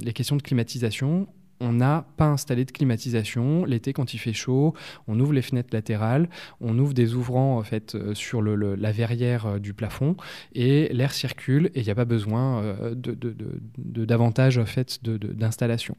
les 0.00 0.12
questions 0.14 0.36
de 0.36 0.42
climatisation 0.42 1.26
on 1.60 1.72
n'a 1.72 2.06
pas 2.16 2.26
installé 2.26 2.64
de 2.64 2.70
climatisation. 2.70 3.64
L'été, 3.64 3.92
quand 3.92 4.14
il 4.14 4.18
fait 4.18 4.32
chaud, 4.32 4.74
on 5.06 5.20
ouvre 5.20 5.32
les 5.32 5.42
fenêtres 5.42 5.70
latérales, 5.72 6.28
on 6.60 6.78
ouvre 6.78 6.94
des 6.94 7.14
ouvrants 7.14 7.58
en 7.58 7.62
fait 7.62 7.94
euh, 7.94 8.14
sur 8.14 8.42
la 8.42 8.92
verrière 8.92 9.46
euh, 9.46 9.58
du 9.58 9.74
plafond 9.74 10.16
et 10.54 10.88
l'air 10.92 11.12
circule 11.12 11.70
et 11.74 11.80
il 11.80 11.84
n'y 11.84 11.90
a 11.90 11.94
pas 11.94 12.06
besoin 12.06 12.62
euh, 12.62 12.94
de, 12.94 14.04
davantage 14.04 14.58
en 14.58 14.64
d'installation. 15.04 15.96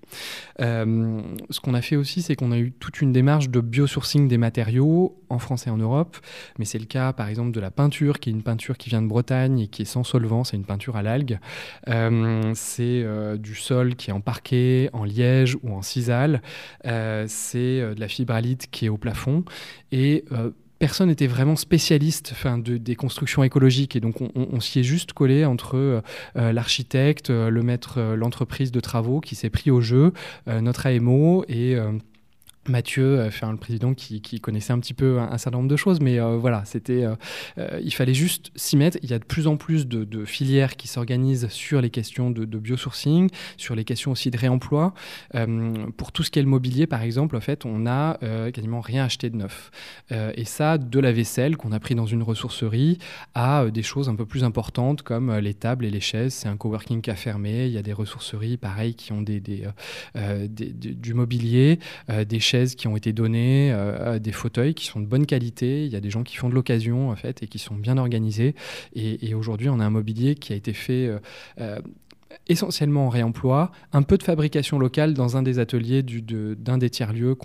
ce 0.59 1.59
qu'on 1.59 1.73
a 1.73 1.81
fait 1.81 1.95
aussi, 1.95 2.21
c'est 2.21 2.35
qu'on 2.35 2.51
a 2.51 2.57
eu 2.57 2.71
toute 2.71 3.01
une 3.01 3.11
démarche 3.11 3.49
de 3.49 3.59
biosourcing 3.59 4.27
des 4.27 4.37
matériaux 4.37 5.21
en 5.29 5.39
France 5.39 5.67
et 5.67 5.69
en 5.69 5.77
Europe, 5.77 6.17
mais 6.57 6.65
c'est 6.65 6.79
le 6.79 6.85
cas 6.85 7.13
par 7.13 7.27
exemple 7.27 7.51
de 7.51 7.59
la 7.59 7.71
peinture, 7.71 8.19
qui 8.19 8.29
est 8.29 8.33
une 8.33 8.43
peinture 8.43 8.77
qui 8.77 8.89
vient 8.89 9.01
de 9.01 9.07
Bretagne 9.07 9.59
et 9.59 9.67
qui 9.67 9.83
est 9.83 9.85
sans 9.85 10.03
solvant, 10.03 10.43
c'est 10.43 10.57
une 10.57 10.65
peinture 10.65 10.95
à 10.95 11.03
l'algue. 11.03 11.39
c'est 12.55 13.05
du 13.37 13.55
sol 13.55 13.95
qui 13.95 14.09
est 14.09 14.13
en 14.13 14.21
parquet, 14.21 14.89
en 14.93 15.03
liège 15.03 15.50
ou 15.63 15.73
en 15.73 15.81
cisal. 15.81 16.41
Euh, 16.85 17.25
c'est 17.27 17.79
euh, 17.79 17.93
de 17.93 17.99
la 17.99 18.07
fibralite 18.07 18.67
qui 18.71 18.85
est 18.85 18.89
au 18.89 18.97
plafond. 18.97 19.43
Et 19.91 20.25
euh, 20.31 20.51
personne 20.79 21.09
n'était 21.09 21.27
vraiment 21.27 21.55
spécialiste 21.55 22.33
de, 22.43 22.77
des 22.77 22.95
constructions 22.95 23.43
écologiques 23.43 23.95
et 23.95 23.99
donc 23.99 24.15
on, 24.19 24.59
s'y 24.59 24.79
est 24.79 24.83
juste 24.83 25.13
collé 25.13 25.45
entre 25.45 26.01
l'architecte, 26.33 27.29
le 27.29 27.61
maître, 27.61 28.01
l'entreprise 28.15 28.71
de 28.71 28.79
travaux 28.79 29.19
qui 29.19 29.35
s'est 29.35 29.51
pris 29.51 29.69
au 29.69 29.79
jeu, 29.79 30.11
notre 30.47 30.87
AMO 30.87 31.45
et 31.47 31.77
Mathieu, 32.67 33.19
euh, 33.19 33.27
enfin, 33.27 33.51
le 33.51 33.57
président 33.57 33.95
qui, 33.95 34.21
connaissait 34.39 34.71
un 34.71 34.79
petit 34.79 34.93
peu 34.93 35.19
un, 35.19 35.37
certain 35.37 35.57
nombre 35.57 35.69
de 35.69 35.75
choses, 35.75 35.99
mais 35.99 36.19
euh, 36.19 36.37
voilà, 36.37 36.63
c'était, 36.65 37.05
euh, 37.57 37.79
il 37.83 37.93
fallait 37.93 38.13
juste 38.13 38.51
s'y 38.55 38.77
mettre. 38.77 38.97
Il 39.01 39.09
y 39.09 39.13
a 39.13 39.19
de 39.19 39.23
plus 39.23 39.47
en 39.47 39.57
plus 39.57 39.87
de, 39.87 40.25
filières 40.25 40.75
qui 40.75 40.87
s'organisent 40.87 41.47
sur 41.49 41.81
les 41.81 41.89
questions 41.89 42.29
de, 42.29 42.45
biosourcing, 42.45 43.29
sur 43.57 43.75
les 43.75 43.83
questions 43.83 44.11
aussi 44.11 44.29
de 44.29 44.37
réemploi. 44.37 44.93
pour 45.97 46.11
tout 46.11 46.23
ce 46.23 46.29
qui 46.29 46.39
est 46.39 46.41
le 46.41 46.47
mobilier, 46.47 46.85
par 46.85 47.01
exemple, 47.01 47.35
en 47.35 47.41
fait, 47.41 47.65
on 47.65 47.79
n'a 47.79 48.19
quasiment 48.53 48.81
rien 48.81 49.05
acheté 49.05 49.29
de 49.29 49.37
neuf. 49.37 49.71
et 50.11 50.45
ça, 50.45 50.77
de 50.77 50.99
la 50.99 51.11
vaisselle 51.11 51.57
qu'on 51.57 51.71
a 51.71 51.79
pris 51.79 51.95
dans 51.95 52.05
une 52.05 52.21
ressourcerie 52.23 52.99
à 53.33 53.65
des 53.71 53.83
choses 53.83 54.09
un 54.09 54.15
peu 54.15 54.25
plus 54.25 54.43
importantes 54.43 55.01
comme 55.01 55.35
les 55.35 55.53
tables 55.53 55.85
et 55.85 55.89
les 55.89 55.99
chaises. 55.99 56.33
C'est 56.33 56.47
un 56.47 56.57
coworking 56.57 57.01
qui 57.01 57.09
a 57.09 57.15
fermé. 57.15 57.65
Il 57.65 57.73
y 57.73 57.77
a 57.77 57.83
des 57.83 57.93
ressourceries, 57.93 58.57
pareil, 58.57 58.93
qui 58.93 59.11
ont 59.11 59.21
des, 59.21 59.41
du 60.13 61.13
mobilier, 61.13 61.79
des 62.27 62.39
chaises 62.39 62.50
qui 62.75 62.87
ont 62.87 62.97
été 62.97 63.13
données, 63.13 63.71
euh, 63.71 64.19
des 64.19 64.31
fauteuils 64.31 64.73
qui 64.73 64.85
sont 64.85 64.99
de 64.99 65.05
bonne 65.05 65.25
qualité. 65.25 65.85
Il 65.85 65.91
y 65.91 65.95
a 65.95 66.01
des 66.01 66.09
gens 66.09 66.23
qui 66.23 66.35
font 66.35 66.49
de 66.49 66.53
l'occasion 66.53 67.09
en 67.09 67.15
fait 67.15 67.43
et 67.43 67.47
qui 67.47 67.59
sont 67.59 67.75
bien 67.75 67.97
organisés. 67.97 68.55
Et, 68.93 69.33
aujourd'hui, 69.33 69.69
on 69.69 69.79
a 69.79 69.85
un 69.85 69.89
mobilier 69.89 70.35
qui 70.35 70.53
a 70.53 70.55
été 70.55 70.73
fait. 70.73 71.07
Euh, 71.07 71.19
euh, 71.59 71.79
essentiellement 72.47 73.07
en 73.07 73.09
réemploi, 73.09 73.71
un 73.91 74.03
peu 74.03 74.17
de 74.17 74.23
fabrication 74.23 74.79
locale 74.79 75.13
dans 75.13 75.35
un 75.35 75.43
des 75.43 75.59
ateliers 75.59 76.01
d'un 76.01 76.77
des 76.77 76.89
tiers-lieux 76.89 77.35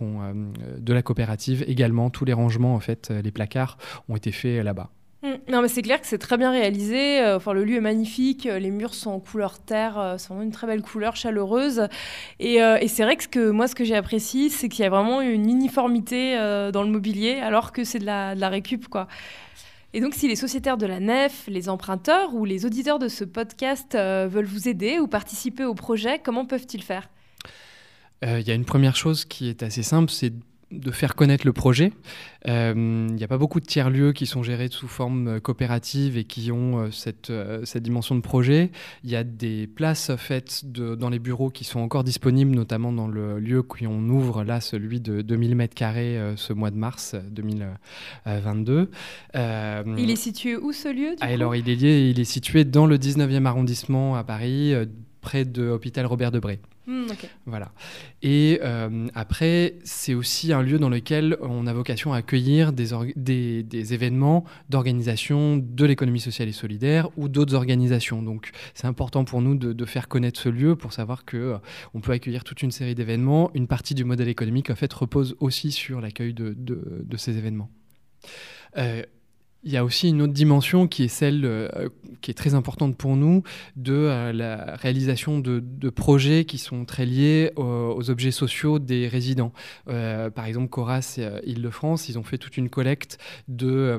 de 0.78 0.92
la 0.92 1.02
coopérative. 1.02 1.64
Également, 1.66 2.08
tous 2.08 2.24
les 2.24 2.32
rangements, 2.32 2.74
en 2.74 2.80
fait, 2.80 3.10
les 3.10 3.32
placards 3.32 3.78
ont 4.08 4.14
été 4.14 4.30
faits 4.30 4.64
là-bas. 4.64 4.90
Mm. 5.26 5.50
Non, 5.50 5.62
mais 5.62 5.68
c'est 5.68 5.82
clair 5.82 6.00
que 6.00 6.06
c'est 6.06 6.18
très 6.18 6.36
bien 6.36 6.50
réalisé. 6.50 7.20
Euh, 7.20 7.36
enfin, 7.36 7.52
le 7.52 7.64
lieu 7.64 7.76
est 7.76 7.80
magnifique. 7.80 8.46
Euh, 8.46 8.58
les 8.58 8.70
murs 8.70 8.94
sont 8.94 9.10
en 9.10 9.20
couleur 9.20 9.58
terre. 9.58 9.98
Euh, 9.98 10.18
c'est 10.18 10.28
vraiment 10.28 10.42
une 10.42 10.52
très 10.52 10.66
belle 10.66 10.82
couleur 10.82 11.16
chaleureuse. 11.16 11.88
Et, 12.38 12.58
c'est 12.88 13.02
vrai 13.02 13.16
que, 13.16 13.50
moi, 13.50 13.66
ce 13.66 13.74
que 13.74 13.84
j'ai 13.84 13.96
apprécié, 13.96 14.48
c'est 14.48 14.68
qu'il 14.68 14.82
y 14.82 14.86
a 14.86 14.90
vraiment 14.90 15.20
une 15.20 15.48
uniformité 15.48 16.36
dans 16.72 16.82
le 16.82 16.88
mobilier, 16.88 17.40
alors 17.40 17.72
que 17.72 17.84
c'est 17.84 17.98
de 17.98 18.06
la, 18.06 18.34
de 18.34 18.40
la 18.40 18.48
récup, 18.48 18.88
quoi. 18.88 19.08
Et 19.92 20.00
donc, 20.00 20.14
si 20.14 20.28
les 20.28 20.36
sociétaires 20.36 20.76
de 20.76 20.86
la 20.86 21.00
nef, 21.00 21.44
les 21.48 21.68
emprunteurs 21.68 22.34
ou 22.34 22.44
les 22.44 22.64
auditeurs 22.64 22.98
de 22.98 23.08
ce 23.08 23.24
podcast 23.24 23.94
veulent 23.94 24.46
vous 24.46 24.68
aider 24.68 24.98
ou 24.98 25.06
participer 25.08 25.64
au 25.64 25.74
projet, 25.74 26.20
comment 26.22 26.46
peuvent-ils 26.46 26.82
faire? 26.82 27.08
Il 28.22 28.46
y 28.46 28.50
a 28.50 28.54
une 28.54 28.64
première 28.64 28.96
chose 28.96 29.24
qui 29.24 29.48
est 29.48 29.62
assez 29.62 29.82
simple, 29.82 30.10
c'est 30.10 30.32
de 30.72 30.90
faire 30.90 31.14
connaître 31.14 31.46
le 31.46 31.52
projet. 31.52 31.92
Il 32.44 32.50
euh, 32.50 32.74
n'y 32.74 33.22
a 33.22 33.28
pas 33.28 33.38
beaucoup 33.38 33.60
de 33.60 33.66
tiers-lieux 33.66 34.12
qui 34.12 34.26
sont 34.26 34.42
gérés 34.42 34.68
sous 34.68 34.88
forme 34.88 35.28
euh, 35.28 35.40
coopérative 35.40 36.16
et 36.16 36.24
qui 36.24 36.50
ont 36.50 36.78
euh, 36.80 36.90
cette, 36.90 37.32
cette, 37.64 37.84
dimension 37.84 38.16
de 38.16 38.20
projet. 38.20 38.72
Il 39.04 39.10
y 39.10 39.16
a 39.16 39.22
des 39.22 39.68
places 39.68 40.10
faites 40.16 40.62
de, 40.64 40.96
dans 40.96 41.08
les 41.08 41.20
bureaux 41.20 41.50
qui 41.50 41.62
sont 41.62 41.78
encore 41.78 42.02
disponibles, 42.02 42.50
notamment 42.52 42.92
dans 42.92 43.06
le 43.06 43.38
lieu 43.38 43.62
qu'on 43.62 44.08
ouvre 44.08 44.42
là, 44.42 44.60
celui 44.60 45.00
de 45.00 45.22
2000 45.22 45.56
m2 45.56 46.36
ce 46.36 46.52
mois 46.52 46.70
de 46.70 46.76
mars 46.76 47.14
2022. 47.30 48.90
il 49.34 50.10
est 50.10 50.16
situé 50.16 50.56
où 50.56 50.72
ce 50.72 50.92
lieu 50.92 51.14
Alors 51.20 51.54
il 51.54 51.68
est, 51.68 51.76
lié, 51.76 52.10
il 52.10 52.18
est 52.18 52.24
situé 52.24 52.64
dans 52.64 52.86
le 52.86 52.98
19e 52.98 53.44
arrondissement 53.44 54.16
à 54.16 54.24
Paris, 54.24 54.74
près 55.20 55.44
de 55.44 55.62
l'hôpital 55.62 56.06
Robert 56.06 56.32
Debré. 56.32 56.60
Hmm, 56.86 57.06
voilà. 57.46 57.72
Et 58.22 58.60
euh, 58.62 59.08
après, 59.14 59.74
c'est 59.82 60.14
aussi 60.14 60.52
un 60.52 60.62
lieu 60.62 60.78
dans 60.78 60.88
lequel 60.88 61.36
on 61.40 61.66
a 61.66 61.72
vocation 61.72 62.12
à 62.12 62.18
accueillir 62.18 62.72
des, 62.72 63.92
événements 63.92 64.44
d'organisation 64.68 65.56
de 65.56 65.84
l'économie 65.84 66.20
sociale 66.20 66.48
et 66.48 66.52
solidaire 66.52 67.08
ou 67.16 67.28
d'autres 67.28 67.54
organisations. 67.54 68.22
Donc, 68.22 68.50
c'est 68.74 68.86
important 68.86 69.24
pour 69.24 69.42
nous 69.42 69.56
de, 69.56 69.84
faire 69.84 70.06
connaître 70.06 70.40
ce 70.40 70.48
lieu 70.48 70.76
pour 70.76 70.92
savoir 70.92 71.24
que 71.24 71.36
euh, 71.36 71.58
on 71.94 72.00
peut 72.00 72.12
accueillir 72.12 72.44
toute 72.44 72.62
une 72.62 72.70
série 72.70 72.94
d'événements. 72.94 73.50
Une 73.54 73.66
partie 73.66 73.94
du 73.94 74.04
modèle 74.04 74.28
économique, 74.28 74.70
en 74.70 74.76
fait, 74.76 74.92
repose 74.92 75.36
aussi 75.40 75.72
sur 75.72 76.00
l'accueil 76.00 76.34
de, 76.34 76.54
de, 76.56 77.16
ces 77.16 77.36
événements. 77.36 77.70
Euh, 78.76 79.02
il 79.66 79.72
y 79.72 79.76
a 79.76 79.84
aussi 79.84 80.10
une 80.10 80.22
autre 80.22 80.32
dimension 80.32 80.86
qui 80.86 81.02
est 81.02 81.08
celle 81.08 81.44
euh, 81.44 81.88
qui 82.20 82.30
est 82.30 82.34
très 82.34 82.54
importante 82.54 82.96
pour 82.96 83.16
nous 83.16 83.42
de 83.74 83.92
euh, 83.92 84.32
la 84.32 84.76
réalisation 84.76 85.40
de, 85.40 85.60
projets 85.90 86.44
qui 86.44 86.58
sont 86.58 86.84
très 86.84 87.04
liés 87.04 87.50
aux, 87.56 88.10
objets 88.10 88.30
sociaux 88.30 88.78
des 88.78 89.08
résidents. 89.08 89.52
Euh, 89.88 90.30
par 90.30 90.44
exemple, 90.44 90.68
Coras 90.68 91.18
Île-de-France, 91.44 92.08
ils 92.08 92.18
ont 92.18 92.22
fait 92.22 92.38
toute 92.38 92.56
une 92.56 92.68
collecte 92.68 93.18
de 93.48 93.98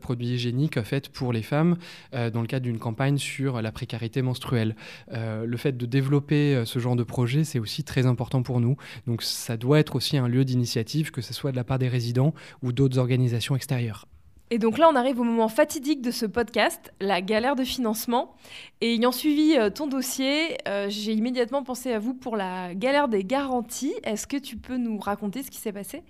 produits 0.00 0.34
hygiéniques 0.34 0.82
faits 0.82 1.08
pour 1.08 1.32
les 1.32 1.42
femmes 1.42 1.76
dans 2.12 2.40
le 2.40 2.46
cadre 2.46 2.64
d'une 2.64 2.78
campagne 2.78 3.18
sur 3.18 3.62
la 3.62 3.72
précarité 3.72 4.20
menstruelle. 4.20 4.74
le 5.12 5.56
fait 5.56 5.76
de 5.76 5.86
développer 5.86 6.62
ce 6.64 6.78
genre 6.78 6.96
de 6.96 7.04
projet, 7.04 7.44
c'est 7.44 7.60
aussi 7.60 7.84
très 7.84 8.06
important 8.06 8.42
pour 8.42 8.60
nous. 8.60 8.76
Donc 9.06 9.22
ça 9.22 9.56
doit 9.56 9.78
être 9.78 9.94
aussi 9.96 10.16
un 10.16 10.28
lieu 10.28 10.44
d'initiative, 10.44 11.12
que 11.12 11.22
ce 11.22 11.32
soit 11.32 11.52
de 11.52 11.56
la 11.56 11.64
part 11.64 11.78
des 11.78 11.88
résidents 11.88 12.34
ou 12.62 12.72
d'autres 12.72 12.98
organisations 12.98 13.54
extérieures. 13.54 14.06
Et 14.50 14.58
donc 14.58 14.78
là, 14.78 14.88
on 14.88 14.94
arrive 14.94 15.18
au 15.18 15.24
moment 15.24 15.48
fatidique 15.48 16.02
de 16.02 16.12
ce 16.12 16.24
podcast, 16.24 16.92
la 17.00 17.20
galère 17.20 17.56
de 17.56 17.64
financement. 17.64 18.36
Et 18.80 18.94
ayant 18.94 19.10
suivi 19.10 19.56
euh, 19.56 19.70
ton 19.70 19.88
dossier, 19.88 20.56
euh, 20.68 20.86
j'ai 20.88 21.12
immédiatement 21.12 21.64
pensé 21.64 21.92
à 21.92 21.98
vous 21.98 22.14
pour 22.14 22.36
la 22.36 22.72
galère 22.74 23.08
des 23.08 23.24
garanties. 23.24 23.94
Est-ce 24.04 24.28
que 24.28 24.36
tu 24.36 24.56
peux 24.56 24.76
nous 24.76 24.98
raconter 24.98 25.42
ce 25.42 25.50
qui 25.50 25.58
s'est 25.58 25.72
passé? 25.72 26.04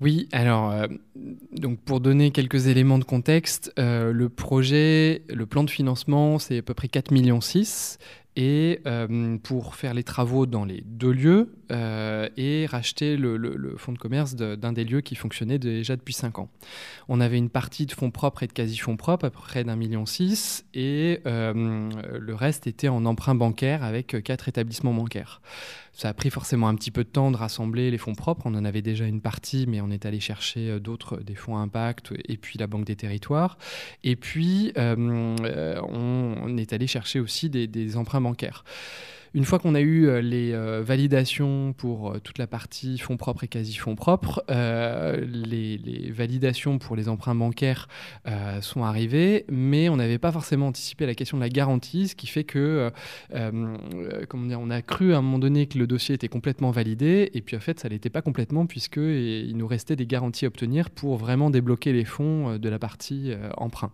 Oui, 0.00 0.26
alors, 0.32 0.70
euh, 0.70 0.86
donc 1.52 1.80
pour 1.80 2.00
donner 2.00 2.30
quelques 2.30 2.66
éléments 2.66 2.98
de 2.98 3.04
contexte, 3.04 3.72
le 3.76 4.28
projet, 4.28 5.22
le 5.28 5.44
plan 5.44 5.64
de 5.64 5.70
financement, 5.70 6.38
c'est 6.38 6.58
à 6.58 6.62
peu 6.62 6.74
près 6.74 6.88
4,6 6.88 7.12
millions 7.12 7.40
et 8.34 8.80
pour 9.44 9.76
faire 9.76 9.94
les 9.94 10.02
travaux 10.02 10.46
dans 10.46 10.64
les 10.64 10.82
deux 10.86 11.12
lieux 11.12 11.54
euh, 11.72 12.28
et 12.36 12.66
racheter 12.66 13.16
le, 13.16 13.74
fonds 13.78 13.92
de 13.92 13.98
commerce 13.98 14.34
d'un 14.34 14.72
des 14.72 14.84
lieux 14.84 15.00
qui 15.00 15.14
fonctionnait 15.14 15.58
déjà 15.58 15.96
depuis 15.96 16.12
5 16.12 16.38
ans. 16.38 16.50
On 17.08 17.20
avait 17.20 17.38
une 17.38 17.48
partie 17.48 17.86
de 17.86 17.92
fonds 17.92 18.10
propres 18.10 18.42
et 18.42 18.46
de 18.46 18.52
quasi-fonds 18.52 18.96
propres, 18.96 19.24
à 19.26 19.30
peu 19.30 19.40
près 19.40 19.64
d'un 19.64 19.76
million 19.76 20.04
six, 20.04 20.66
et 20.74 21.20
euh, 21.26 21.90
le 22.20 22.34
reste 22.34 22.66
était 22.66 22.88
en 22.88 23.06
emprunt 23.06 23.34
bancaire 23.34 23.84
avec 23.84 24.22
quatre 24.22 24.48
établissements 24.48 24.92
bancaires. 24.92 25.40
Ça 25.94 26.08
a 26.08 26.14
pris 26.14 26.30
forcément 26.30 26.68
un 26.68 26.74
petit 26.74 26.90
peu 26.90 27.04
de 27.04 27.08
temps 27.08 27.30
de 27.30 27.36
rassembler 27.36 27.90
les 27.90 27.98
fonds 27.98 28.14
propres. 28.14 28.42
On 28.44 28.54
en 28.54 28.64
avait 28.64 28.82
déjà 28.82 29.06
une 29.06 29.20
partie, 29.20 29.66
mais 29.66 29.80
on 29.80 29.90
est 29.90 30.04
allé 30.04 30.20
chercher 30.20 30.70
euh, 30.70 30.78
d'autres, 30.78 31.18
des 31.18 31.34
fonds 31.34 31.56
impact 31.56 32.12
et 32.28 32.36
puis 32.36 32.58
la 32.58 32.66
Banque 32.66 32.84
des 32.84 32.96
territoires. 32.96 33.56
Et 34.04 34.16
puis, 34.16 34.72
on, 34.76 36.56
est 36.58 36.72
allé 36.72 36.86
chercher 36.86 37.20
aussi 37.20 37.50
des 37.50 37.96
emprunts 37.96 38.20
bancaires. 38.20 38.64
Une 39.34 39.46
fois 39.46 39.58
qu'on 39.58 39.74
a 39.74 39.80
eu 39.80 40.08
euh, 40.08 40.20
les 40.20 40.52
euh, 40.52 40.82
validations 40.84 41.72
pour 41.72 42.10
euh, 42.12 42.18
toute 42.18 42.36
la 42.36 42.46
partie 42.46 42.98
fonds 42.98 43.16
propres 43.16 43.44
et 43.44 43.48
quasi-fonds 43.48 43.94
propres, 43.94 44.44
les, 44.48 46.10
validations 46.10 46.78
pour 46.78 46.96
les 46.96 47.08
emprunts 47.08 47.34
bancaires 47.34 47.88
sont 48.60 48.84
arrivées, 48.84 49.44
mais 49.48 49.88
on 49.88 49.96
n'avait 49.96 50.18
pas 50.18 50.32
forcément 50.32 50.68
anticipé 50.68 51.06
la 51.06 51.14
question 51.14 51.36
de 51.36 51.42
la 51.42 51.48
garantie, 51.48 52.08
ce 52.08 52.14
qui 52.14 52.26
fait 52.26 52.44
que, 52.44 52.90
comment 53.30 54.46
dire, 54.46 54.60
on 54.60 54.70
a 54.70 54.82
cru 54.82 55.14
à 55.14 55.18
un 55.18 55.22
moment 55.22 55.38
donné 55.38 55.66
que 55.66 55.78
le 55.78 55.86
dossier 55.86 56.14
était 56.14 56.28
complètement 56.28 56.70
validé, 56.70 57.30
et 57.34 57.40
puis 57.40 57.56
en 57.56 57.60
fait, 57.60 57.80
ça 57.80 57.88
l'était 57.88 58.10
pas 58.10 58.22
complètement, 58.22 58.66
puisqu'il 58.66 59.54
nous 59.56 59.66
restait 59.66 59.96
des 59.96 60.06
garanties 60.06 60.44
à 60.44 60.48
obtenir 60.48 60.90
pour 60.90 61.16
vraiment 61.16 61.50
débloquer 61.50 61.92
les 61.92 62.04
fonds 62.04 62.58
de 62.58 62.68
la 62.68 62.78
partie 62.78 63.32
emprunt. 63.56 63.92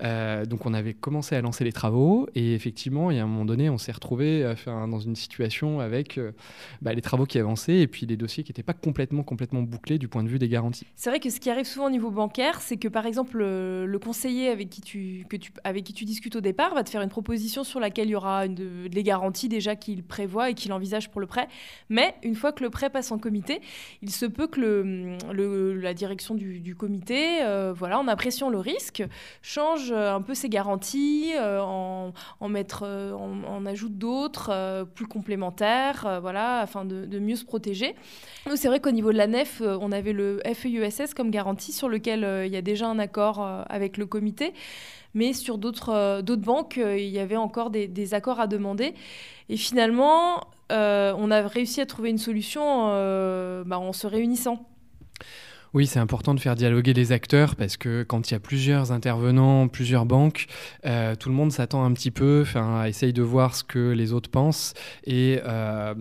donc 0.00 0.66
on 0.66 0.74
avait 0.74 0.94
commencé 0.94 1.36
à 1.36 1.40
lancer 1.40 1.64
les 1.64 1.72
travaux, 1.72 2.28
et 2.34 2.54
effectivement, 2.54 3.10
il 3.10 3.18
y 3.18 3.20
a 3.20 3.24
un 3.24 3.26
moment 3.26 3.44
donné, 3.44 3.68
on 3.68 3.78
s'est 3.78 3.92
retrouvé 3.92 4.54
dans 4.66 5.00
une 5.00 5.16
situation 5.16 5.80
avec 5.80 6.18
euh, 6.18 6.32
bah, 6.80 6.92
les 6.92 7.02
travaux 7.02 7.26
qui 7.26 7.38
avançaient 7.38 7.78
et 7.78 7.86
puis 7.86 8.06
les 8.06 8.16
dossiers 8.16 8.44
qui 8.44 8.50
n'étaient 8.50 8.62
pas 8.62 8.72
complètement, 8.72 9.22
complètement 9.22 9.62
bouclés 9.62 9.98
du 9.98 10.08
point 10.08 10.22
de 10.22 10.28
vue 10.28 10.38
des 10.38 10.48
garanties. 10.48 10.86
C'est 10.96 11.10
vrai 11.10 11.20
que 11.20 11.30
ce 11.30 11.40
qui 11.40 11.50
arrive 11.50 11.66
souvent 11.66 11.86
au 11.86 11.90
niveau 11.90 12.10
bancaire, 12.10 12.60
c'est 12.60 12.76
que 12.76 12.88
par 12.88 13.06
exemple, 13.06 13.38
le, 13.38 13.98
conseiller 14.02 14.48
avec 14.48 14.68
qui, 14.68 14.80
tu, 14.80 15.26
avec 15.64 15.84
qui 15.84 15.92
tu 15.92 16.04
discutes 16.04 16.36
au 16.36 16.40
départ 16.40 16.74
va 16.74 16.82
te 16.82 16.90
faire 16.90 17.02
une 17.02 17.08
proposition 17.08 17.62
sur 17.62 17.78
laquelle 17.78 18.08
il 18.08 18.12
y 18.12 18.16
aura 18.16 18.46
une, 18.46 18.88
les 18.92 19.02
garanties 19.02 19.48
déjà 19.48 19.76
qu'il 19.76 20.02
prévoit 20.02 20.50
et 20.50 20.54
qu'il 20.54 20.72
envisage 20.72 21.10
pour 21.10 21.20
le 21.20 21.26
prêt. 21.26 21.48
Mais 21.88 22.14
une 22.22 22.34
fois 22.34 22.52
que 22.52 22.64
le 22.64 22.70
prêt 22.70 22.90
passe 22.90 23.12
en 23.12 23.18
comité, 23.18 23.60
il 24.02 24.10
se 24.10 24.26
peut 24.26 24.48
que 24.48 25.16
la 25.80 25.94
direction 25.94 26.34
du, 26.34 26.74
comité, 26.76 27.42
euh, 27.42 27.72
voilà, 27.76 27.98
en 27.98 28.08
appréciant 28.08 28.50
le 28.50 28.58
risque, 28.58 29.04
change 29.42 29.92
un 29.92 30.22
peu 30.22 30.34
ses 30.34 30.48
garanties, 30.48 31.32
euh, 31.36 31.60
en, 31.60 32.12
en, 32.40 32.48
mettre, 32.48 32.84
en 32.84 33.66
ajoute 33.66 33.98
d'autres. 33.98 34.50
Euh, 34.52 34.84
plus 34.84 35.06
complémentaires, 35.06 36.06
euh, 36.06 36.20
voilà, 36.20 36.60
afin 36.60 36.84
de, 36.84 37.18
mieux 37.18 37.36
se 37.36 37.44
protéger. 37.44 37.94
C'est 38.54 38.68
vrai 38.68 38.80
qu'au 38.80 38.90
niveau 38.90 39.12
de 39.12 39.16
la 39.16 39.26
nef, 39.26 39.60
euh, 39.60 39.78
on 39.80 39.92
avait 39.92 40.12
le 40.12 40.40
FEUSS 40.44 41.14
comme 41.14 41.30
garantie 41.30 41.72
sur 41.72 41.88
lequel 41.88 42.26
il 42.46 42.52
y 42.52 42.56
a 42.56 42.62
déjà 42.62 42.86
un 42.86 42.98
accord 42.98 43.40
avec 43.68 43.96
le 43.96 44.06
comité. 44.06 44.52
Mais 45.14 45.32
sur 45.32 45.58
d'autres 45.58 46.22
banques, 46.36 46.76
il 46.78 47.08
y 47.08 47.18
avait 47.18 47.36
encore 47.36 47.70
des, 47.70 48.14
accords 48.14 48.40
à 48.40 48.46
demander. 48.46 48.94
Et 49.48 49.56
finalement, 49.56 50.40
on 50.70 51.30
a 51.30 51.46
réussi 51.46 51.80
à 51.80 51.86
trouver 51.86 52.10
une 52.10 52.18
solution 52.18 52.88
bah, 53.66 53.78
en 53.78 53.92
se 53.92 54.06
réunissant. 54.06 54.71
Oui, 55.74 55.86
c'est 55.86 56.00
important 56.00 56.34
de 56.34 56.40
faire 56.40 56.54
dialoguer 56.54 56.92
les 56.92 57.12
acteurs 57.12 57.56
parce 57.56 57.78
que 57.78 58.02
quand 58.02 58.30
il 58.30 58.34
y 58.34 58.36
a 58.36 58.40
plusieurs 58.40 58.92
intervenants, 58.92 59.68
plusieurs 59.68 60.04
banques, 60.04 60.46
euh, 60.84 61.14
tout 61.14 61.30
le 61.30 61.34
monde 61.34 61.50
s'attend 61.50 61.82
un 61.82 61.92
petit 61.92 62.10
peu, 62.10 62.44
essaye 62.86 63.14
de 63.14 63.22
voir 63.22 63.54
ce 63.54 63.64
que 63.64 63.90
les 63.92 64.12
autres 64.12 64.28
pensent 64.28 64.74
et 65.06 65.40
euh, 65.46 65.94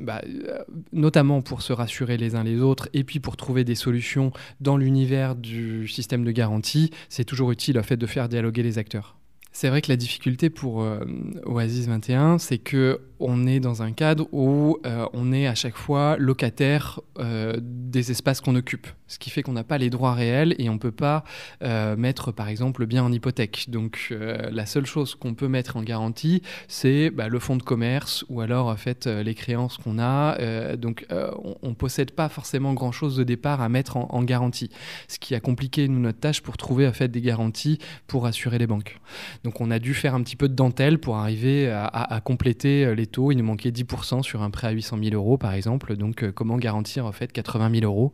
bah, 0.00 0.22
euh, 0.24 0.58
notamment 0.92 1.42
pour 1.42 1.62
se 1.62 1.72
rassurer 1.72 2.16
les 2.16 2.36
uns 2.36 2.44
les 2.44 2.60
autres 2.60 2.88
et 2.94 3.02
puis 3.02 3.18
pour 3.18 3.36
trouver 3.36 3.64
des 3.64 3.74
solutions 3.74 4.30
dans 4.60 4.76
l'univers 4.76 5.34
du 5.34 5.88
système 5.88 6.22
de 6.22 6.30
garantie, 6.30 6.92
c'est 7.08 7.24
toujours 7.24 7.50
utile 7.50 7.74
le 7.74 7.82
fait 7.82 7.96
de 7.96 8.06
faire 8.06 8.28
dialoguer 8.28 8.62
les 8.62 8.78
acteurs. 8.78 9.16
C'est 9.50 9.70
vrai 9.70 9.80
que 9.80 9.88
la 9.88 9.96
difficulté 9.96 10.50
pour 10.50 10.86
Oasis 11.46 11.86
21, 11.86 12.36
c'est 12.36 12.58
que 12.58 13.00
on 13.20 13.46
est 13.46 13.58
dans 13.58 13.82
un 13.82 13.92
cadre 13.92 14.28
où 14.30 14.78
on 14.84 15.32
est 15.32 15.46
à 15.46 15.54
chaque 15.54 15.76
fois 15.76 16.16
locataire 16.18 17.00
des 17.18 18.10
espaces 18.10 18.42
qu'on 18.42 18.54
occupe. 18.54 18.86
Ce 19.08 19.18
qui 19.18 19.30
fait 19.30 19.42
qu'on 19.42 19.52
n'a 19.52 19.64
pas 19.64 19.78
les 19.78 19.90
droits 19.90 20.14
réels 20.14 20.54
et 20.58 20.68
on 20.68 20.74
ne 20.74 20.78
peut 20.78 20.92
pas 20.92 21.24
euh, 21.62 21.96
mettre 21.96 22.32
par 22.32 22.48
exemple 22.48 22.80
le 22.80 22.86
bien 22.86 23.04
en 23.04 23.12
hypothèque. 23.12 23.66
Donc 23.68 24.08
euh, 24.10 24.50
la 24.50 24.66
seule 24.66 24.86
chose 24.86 25.14
qu'on 25.14 25.34
peut 25.34 25.48
mettre 25.48 25.76
en 25.76 25.82
garantie, 25.82 26.42
c'est 26.68 27.10
bah, 27.10 27.28
le 27.28 27.38
fonds 27.38 27.56
de 27.56 27.62
commerce 27.62 28.24
ou 28.28 28.40
alors 28.40 28.66
en 28.66 28.76
fait 28.76 29.06
euh, 29.06 29.22
les 29.22 29.34
créances 29.34 29.76
qu'on 29.78 29.98
a. 29.98 30.36
donc 30.76 31.06
on 31.10 31.68
ne 31.68 31.74
possède 31.74 32.10
pas 32.10 32.28
forcément 32.28 32.74
grand-chose 32.74 33.16
de 33.16 33.24
départ 33.24 33.60
à 33.60 33.68
mettre 33.68 33.96
en, 33.96 34.22
garantie, 34.22 34.70
ce 35.08 35.18
qui 35.18 35.34
a 35.34 35.40
compliqué 35.40 35.88
nous 35.88 36.00
notre 36.00 36.18
tâche 36.18 36.40
pour 36.40 36.56
trouver 36.56 36.86
en 36.86 36.92
fait 36.92 37.08
des 37.08 37.20
garanties 37.20 37.78
pour 38.06 38.26
assurer 38.26 38.58
les 38.58 38.66
banques. 38.66 38.98
Donc 39.44 39.60
on 39.60 39.70
a 39.70 39.78
dû 39.78 39.94
faire 39.94 40.14
un 40.14 40.22
petit 40.22 40.36
peu 40.36 40.48
de 40.48 40.54
dentelle 40.54 40.98
pour 40.98 41.16
arriver 41.16 41.68
à, 41.70 41.86
à 41.86 42.20
compléter 42.20 42.94
les 42.94 43.06
taux. 43.06 43.32
Il 43.32 43.38
nous 43.38 43.44
manquait 43.44 43.70
10% 43.70 44.22
sur 44.22 44.42
un 44.42 44.50
prêt 44.50 44.68
à 44.68 44.70
800 44.70 44.98
000 45.02 45.14
euros 45.14 45.38
par 45.38 45.54
exemple. 45.54 45.96
Donc 45.96 46.30
comment 46.32 46.56
garantir 46.56 47.06
en 47.06 47.12
fait 47.12 47.32
80 47.32 47.70
000 47.80 47.84
euros? 47.84 48.12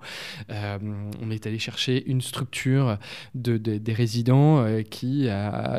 On 1.20 1.30
est 1.30 1.46
allé 1.46 1.58
chercher 1.58 2.04
une 2.06 2.20
structure 2.20 2.98
de, 3.34 3.56
des 3.56 3.92
résidents 3.92 4.60
euh, 4.60 4.82
qui 4.82 5.28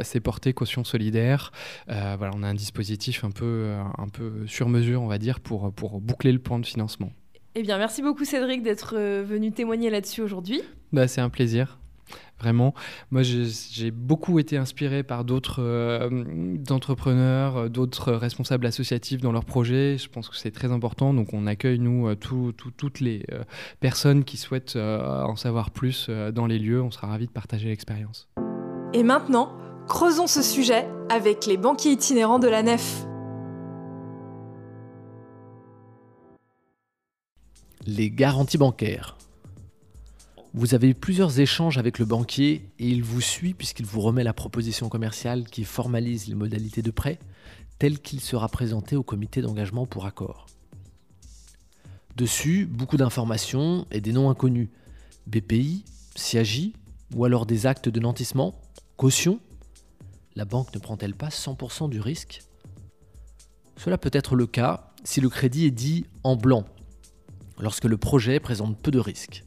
s'est 0.04 0.20
porté 0.20 0.54
caution 0.54 0.84
solidaire. 0.84 1.52
Euh, 1.90 2.16
voilà, 2.18 2.34
on 2.36 2.44
a 2.44 2.48
un 2.48 2.54
dispositif 2.54 3.24
un 3.24 3.32
peu, 3.32 3.74
un 3.98 4.08
peu 4.08 4.46
sur 4.48 4.70
mesure, 4.70 5.02
on 5.02 5.08
va 5.08 5.18
dire, 5.18 5.40
pour, 5.40 5.72
pour 5.74 6.02
boucler 6.02 6.32
le 6.32 6.40
plan 6.40 6.60
de 6.60 6.66
financement. 6.66 7.12
Eh 7.56 7.62
bien, 7.62 7.78
merci 7.78 8.02
beaucoup 8.02 8.26
Cédric 8.26 8.64
d'être 8.64 8.96
euh, 8.98 9.24
venu 9.24 9.52
témoigner 9.52 9.92
là-dessus 9.92 10.22
aujourd'hui. 10.22 10.62
Bah, 10.92 11.08
c'est 11.08 11.22
un 11.22 11.30
plaisir. 11.30 11.78
Vraiment, 12.40 12.74
moi 13.10 13.22
j'ai 13.24 13.92
beaucoup 13.92 14.38
été 14.38 14.58
inspiré 14.58 15.04
par 15.04 15.24
d'autres 15.24 15.62
euh, 15.62 16.58
entrepreneurs, 16.70 17.56
euh, 17.56 17.70
d'autres 17.70 18.12
responsables 18.12 18.66
associatifs 18.66 19.22
dans 19.22 19.32
leurs 19.32 19.46
projets. 19.46 19.98
Je 19.98 20.10
pense 20.10 20.28
que 20.28 20.36
c'est 20.36 20.52
très 20.52 20.72
important. 20.72 21.14
Donc 21.14 21.34
on 21.34 21.48
accueille 21.48 21.80
nous 21.80 22.08
euh, 22.08 22.16
toutes 22.16 23.00
les 23.00 23.26
personnes 23.80 24.26
qui 24.26 24.38
souhaitent 24.38 24.76
en 24.76 25.36
savoir 25.36 25.72
plus 25.72 26.10
dans 26.34 26.46
les 26.46 26.60
lieux. 26.60 26.82
On 26.82 26.92
sera 26.92 27.08
ravis 27.08 27.28
de 27.28 27.32
partager 27.32 27.70
l'expérience. 27.70 28.28
Et 28.94 29.04
maintenant, 29.04 29.54
creusons 29.88 30.28
ce 30.28 30.42
sujet 30.42 30.88
avec 31.10 31.46
les 31.46 31.58
banquiers 31.58 31.92
itinérants 31.92 32.40
de 32.40 32.48
la 32.48 32.64
nef. 32.64 33.06
Les 37.86 38.12
garanties 38.12 38.58
bancaires. 38.58 39.18
Vous 40.56 40.76
avez 40.76 40.90
eu 40.90 40.94
plusieurs 40.94 41.40
échanges 41.40 41.80
avec 41.80 41.98
le 41.98 42.06
banquier 42.06 42.70
et 42.78 42.88
il 42.88 43.02
vous 43.04 43.22
suit 43.22 43.56
puisqu'il 43.56 43.88
vous 43.88 44.02
remet 44.02 44.24
la 44.24 44.34
proposition 44.34 44.88
commerciale 44.88 45.46
qui 45.46 45.64
formalise 45.64 46.28
les 46.28 46.36
modalités 46.36 46.84
de 46.84 46.92
prêt, 46.92 47.18
tel 47.80 48.00
qu'il 48.00 48.20
sera 48.20 48.48
présenté 48.50 48.96
au 48.96 49.02
comité 49.02 49.42
d'engagement 49.42 49.88
pour 49.88 50.06
accord. 50.06 50.46
Dessus, 52.16 52.68
beaucoup 52.68 52.98
d'informations 52.98 53.88
et 53.90 54.00
des 54.00 54.12
noms 54.12 54.30
inconnus. 54.30 54.70
BPI, 55.26 55.86
CIAGI, 56.16 56.74
ou 57.16 57.26
alors 57.26 57.48
des 57.48 57.66
actes 57.66 57.90
de 57.90 58.00
nantissement, 58.00 58.62
caution. 58.96 59.40
La 60.36 60.46
banque 60.46 60.72
ne 60.76 60.80
prend-elle 60.80 61.16
pas 61.16 61.30
100% 61.30 61.90
du 61.90 62.00
risque? 62.00 62.44
Cela 63.78 63.98
peut 63.98 64.12
être 64.14 64.36
le 64.36 64.46
cas 64.46 64.94
si 65.04 65.20
le 65.20 65.30
crédit 65.30 65.66
est 65.66 65.72
dit 65.72 66.06
en 66.24 66.36
blanc, 66.36 66.66
lorsque 67.58 67.86
le 67.86 67.98
projet 67.98 68.40
présente 68.40 68.78
peu 68.80 68.92
de 68.92 69.00
risques 69.00 69.44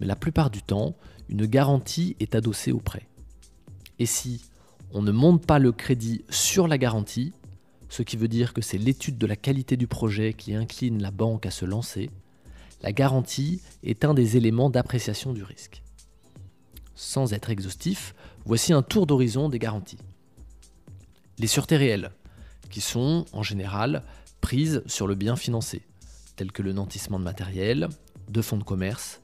mais 0.00 0.06
la 0.06 0.16
plupart 0.16 0.50
du 0.50 0.62
temps, 0.62 0.96
une 1.28 1.46
garantie 1.46 2.16
est 2.20 2.34
adossée 2.34 2.72
au 2.72 2.78
prêt. 2.78 3.06
Et 3.98 4.06
si 4.06 4.42
on 4.92 5.02
ne 5.02 5.12
monte 5.12 5.44
pas 5.44 5.58
le 5.58 5.72
crédit 5.72 6.24
sur 6.30 6.68
la 6.68 6.78
garantie, 6.78 7.32
ce 7.88 8.02
qui 8.02 8.16
veut 8.16 8.28
dire 8.28 8.52
que 8.54 8.62
c'est 8.62 8.78
l'étude 8.78 9.18
de 9.18 9.26
la 9.26 9.36
qualité 9.36 9.76
du 9.76 9.86
projet 9.86 10.34
qui 10.34 10.54
incline 10.54 11.02
la 11.02 11.10
banque 11.10 11.46
à 11.46 11.50
se 11.50 11.64
lancer, 11.64 12.10
la 12.82 12.92
garantie 12.92 13.60
est 13.82 14.04
un 14.04 14.14
des 14.14 14.36
éléments 14.36 14.70
d'appréciation 14.70 15.32
du 15.32 15.42
risque. 15.42 15.82
Sans 16.94 17.32
être 17.32 17.50
exhaustif, 17.50 18.14
voici 18.44 18.72
un 18.72 18.82
tour 18.82 19.06
d'horizon 19.06 19.48
des 19.48 19.58
garanties. 19.58 19.98
Les 21.38 21.46
sûretés 21.46 21.76
réelles, 21.76 22.10
qui 22.70 22.80
sont 22.80 23.24
en 23.32 23.42
général 23.42 24.02
prises 24.40 24.82
sur 24.86 25.06
le 25.06 25.14
bien 25.14 25.36
financé, 25.36 25.82
telles 26.36 26.52
que 26.52 26.62
le 26.62 26.72
nantissement 26.72 27.18
de 27.18 27.24
matériel, 27.24 27.88
de 28.28 28.42
fonds 28.42 28.58
de 28.58 28.64
commerce, 28.64 29.20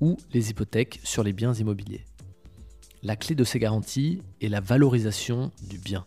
ou 0.00 0.16
les 0.32 0.50
hypothèques 0.50 1.00
sur 1.04 1.22
les 1.22 1.32
biens 1.32 1.54
immobiliers. 1.54 2.04
La 3.02 3.16
clé 3.16 3.34
de 3.34 3.44
ces 3.44 3.58
garanties 3.58 4.22
est 4.40 4.48
la 4.48 4.60
valorisation 4.60 5.52
du 5.68 5.78
bien. 5.78 6.06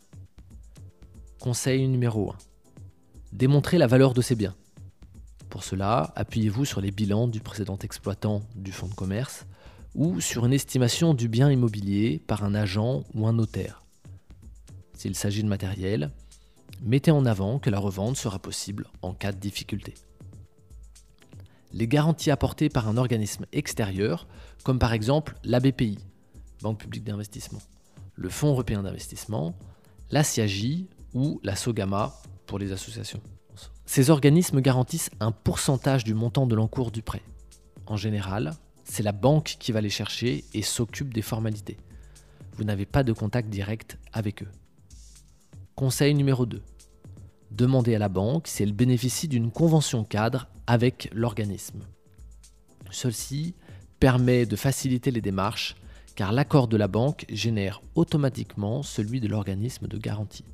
Conseil 1.40 1.88
numéro 1.88 2.32
1. 2.32 2.38
Démontrer 3.32 3.78
la 3.78 3.88
valeur 3.88 4.14
de 4.14 4.22
ces 4.22 4.36
biens. 4.36 4.56
Pour 5.50 5.64
cela, 5.64 6.12
appuyez-vous 6.16 6.66
sur 6.66 6.82
les 6.82 6.92
bilans 6.92 7.28
du 7.28 7.40
précédent 7.40 7.78
exploitant 7.82 8.42
du 8.56 8.72
fonds 8.72 8.88
de 8.88 8.94
commerce 8.94 9.46
ou 9.96 10.20
sur 10.20 10.46
une 10.46 10.54
estimation 10.54 11.14
du 11.14 11.28
bien 11.28 11.50
immobilier 11.52 12.22
par 12.28 12.44
un 12.44 12.54
agent 12.54 13.04
ou 13.14 13.28
un 13.28 13.34
notaire. 13.34 13.84
S'il 14.94 15.16
s'agit 15.16 15.44
de 15.44 15.48
matériel, 15.48 16.12
mettez 16.82 17.12
en 17.12 17.26
avant 17.26 17.60
que 17.60 17.70
la 17.70 17.80
revente 17.80 18.18
sera 18.18 18.40
possible 18.40 18.88
en 19.02 19.14
cas 19.14 19.32
de 19.32 19.40
difficulté 19.40 19.94
les 21.80 21.88
garanties 21.88 22.30
apportées 22.30 22.68
par 22.68 22.90
un 22.90 22.98
organisme 22.98 23.46
extérieur, 23.54 24.28
comme 24.64 24.80
par 24.80 24.92
exemple 24.92 25.36
la 25.46 25.62
BPI, 25.62 25.98
Banque 26.62 26.78
publique 26.78 27.06
d'investissement, 27.06 27.62
le 28.16 28.28
Fonds 28.28 28.50
européen 28.50 28.84
d'investissement, 28.84 29.56
la 30.12 30.26
CIAGI 30.26 30.90
ou 31.14 31.40
la 31.42 31.56
SOGAMA 31.56 32.14
pour 32.48 32.60
les 32.60 32.74
associations. 32.74 33.22
Ces 33.86 34.10
organismes 34.10 34.60
garantissent 34.60 35.10
un 35.22 35.32
pourcentage 35.32 36.04
du 36.04 36.14
montant 36.14 36.46
de 36.48 36.54
l'encours 36.54 36.92
du 36.92 37.02
prêt. 37.02 37.24
En 37.88 37.96
général, 37.96 38.52
c'est 38.84 39.04
la 39.04 39.14
banque 39.14 39.56
qui 39.58 39.72
va 39.72 39.80
les 39.80 39.90
chercher 39.90 40.44
et 40.54 40.64
s'occupe 40.64 41.14
des 41.14 41.22
formalités. 41.22 41.78
Vous 42.58 42.66
n'avez 42.66 42.86
pas 42.86 43.04
de 43.04 43.14
contact 43.14 43.48
direct 43.48 43.98
avec 44.12 44.44
eux. 44.44 44.52
Conseil 45.76 46.14
numéro 46.14 46.46
2. 46.46 46.62
Demandez 47.52 47.96
à 47.96 48.00
la 48.00 48.10
banque 48.10 48.48
si 48.48 48.64
elle 48.64 48.74
bénéficie 48.74 49.28
d'une 49.28 49.52
convention 49.52 50.04
cadre 50.04 50.48
avec 50.68 51.10
l'organisme. 51.14 51.82
Ceci 52.92 53.56
permet 54.00 54.46
de 54.46 54.56
faciliter 54.56 55.12
les 55.12 55.22
démarches 55.22 55.76
car 56.16 56.32
l'accord 56.32 56.68
de 56.68 56.78
la 56.78 56.88
banque 56.88 57.26
génère 57.30 57.82
automatiquement 57.96 58.84
celui 58.84 59.20
de 59.20 59.28
l'organisme 59.28 59.88
de 59.88 59.98
garantie. 59.98 60.46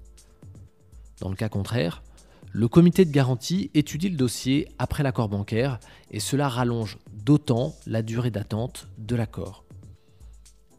Dans 1.20 1.30
le 1.30 1.36
cas 1.36 1.50
contraire, 1.50 2.04
le 2.52 2.68
comité 2.68 3.04
de 3.04 3.12
garantie 3.12 3.72
étudie 3.74 4.10
le 4.10 4.16
dossier 4.16 4.70
après 4.78 5.04
l'accord 5.04 5.28
bancaire 5.28 5.80
et 6.12 6.20
cela 6.20 6.48
rallonge 6.48 6.98
d'autant 7.12 7.76
la 7.86 8.02
durée 8.02 8.32
d'attente 8.32 8.88
de 8.98 9.16
l'accord. 9.16 9.66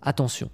Attention, 0.01 0.51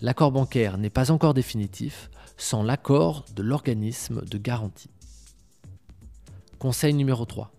l'accord 0.00 0.32
bancaire 0.32 0.78
n'est 0.78 0.88
pas 0.88 1.10
encore 1.10 1.34
définitif 1.34 2.08
sans 2.36 2.62
l'accord 2.62 3.24
de 3.34 3.42
l'organisme 3.42 4.24
de 4.24 4.38
garantie. 4.38 4.90
Conseil 6.62 6.94
numéro 6.94 7.24
3. 7.24 7.50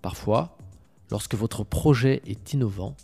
Parfois, 0.00 0.56
lorsque 1.10 1.34
votre 1.34 1.64
projet 1.64 2.22
est 2.24 2.52
innovant, 2.52 2.96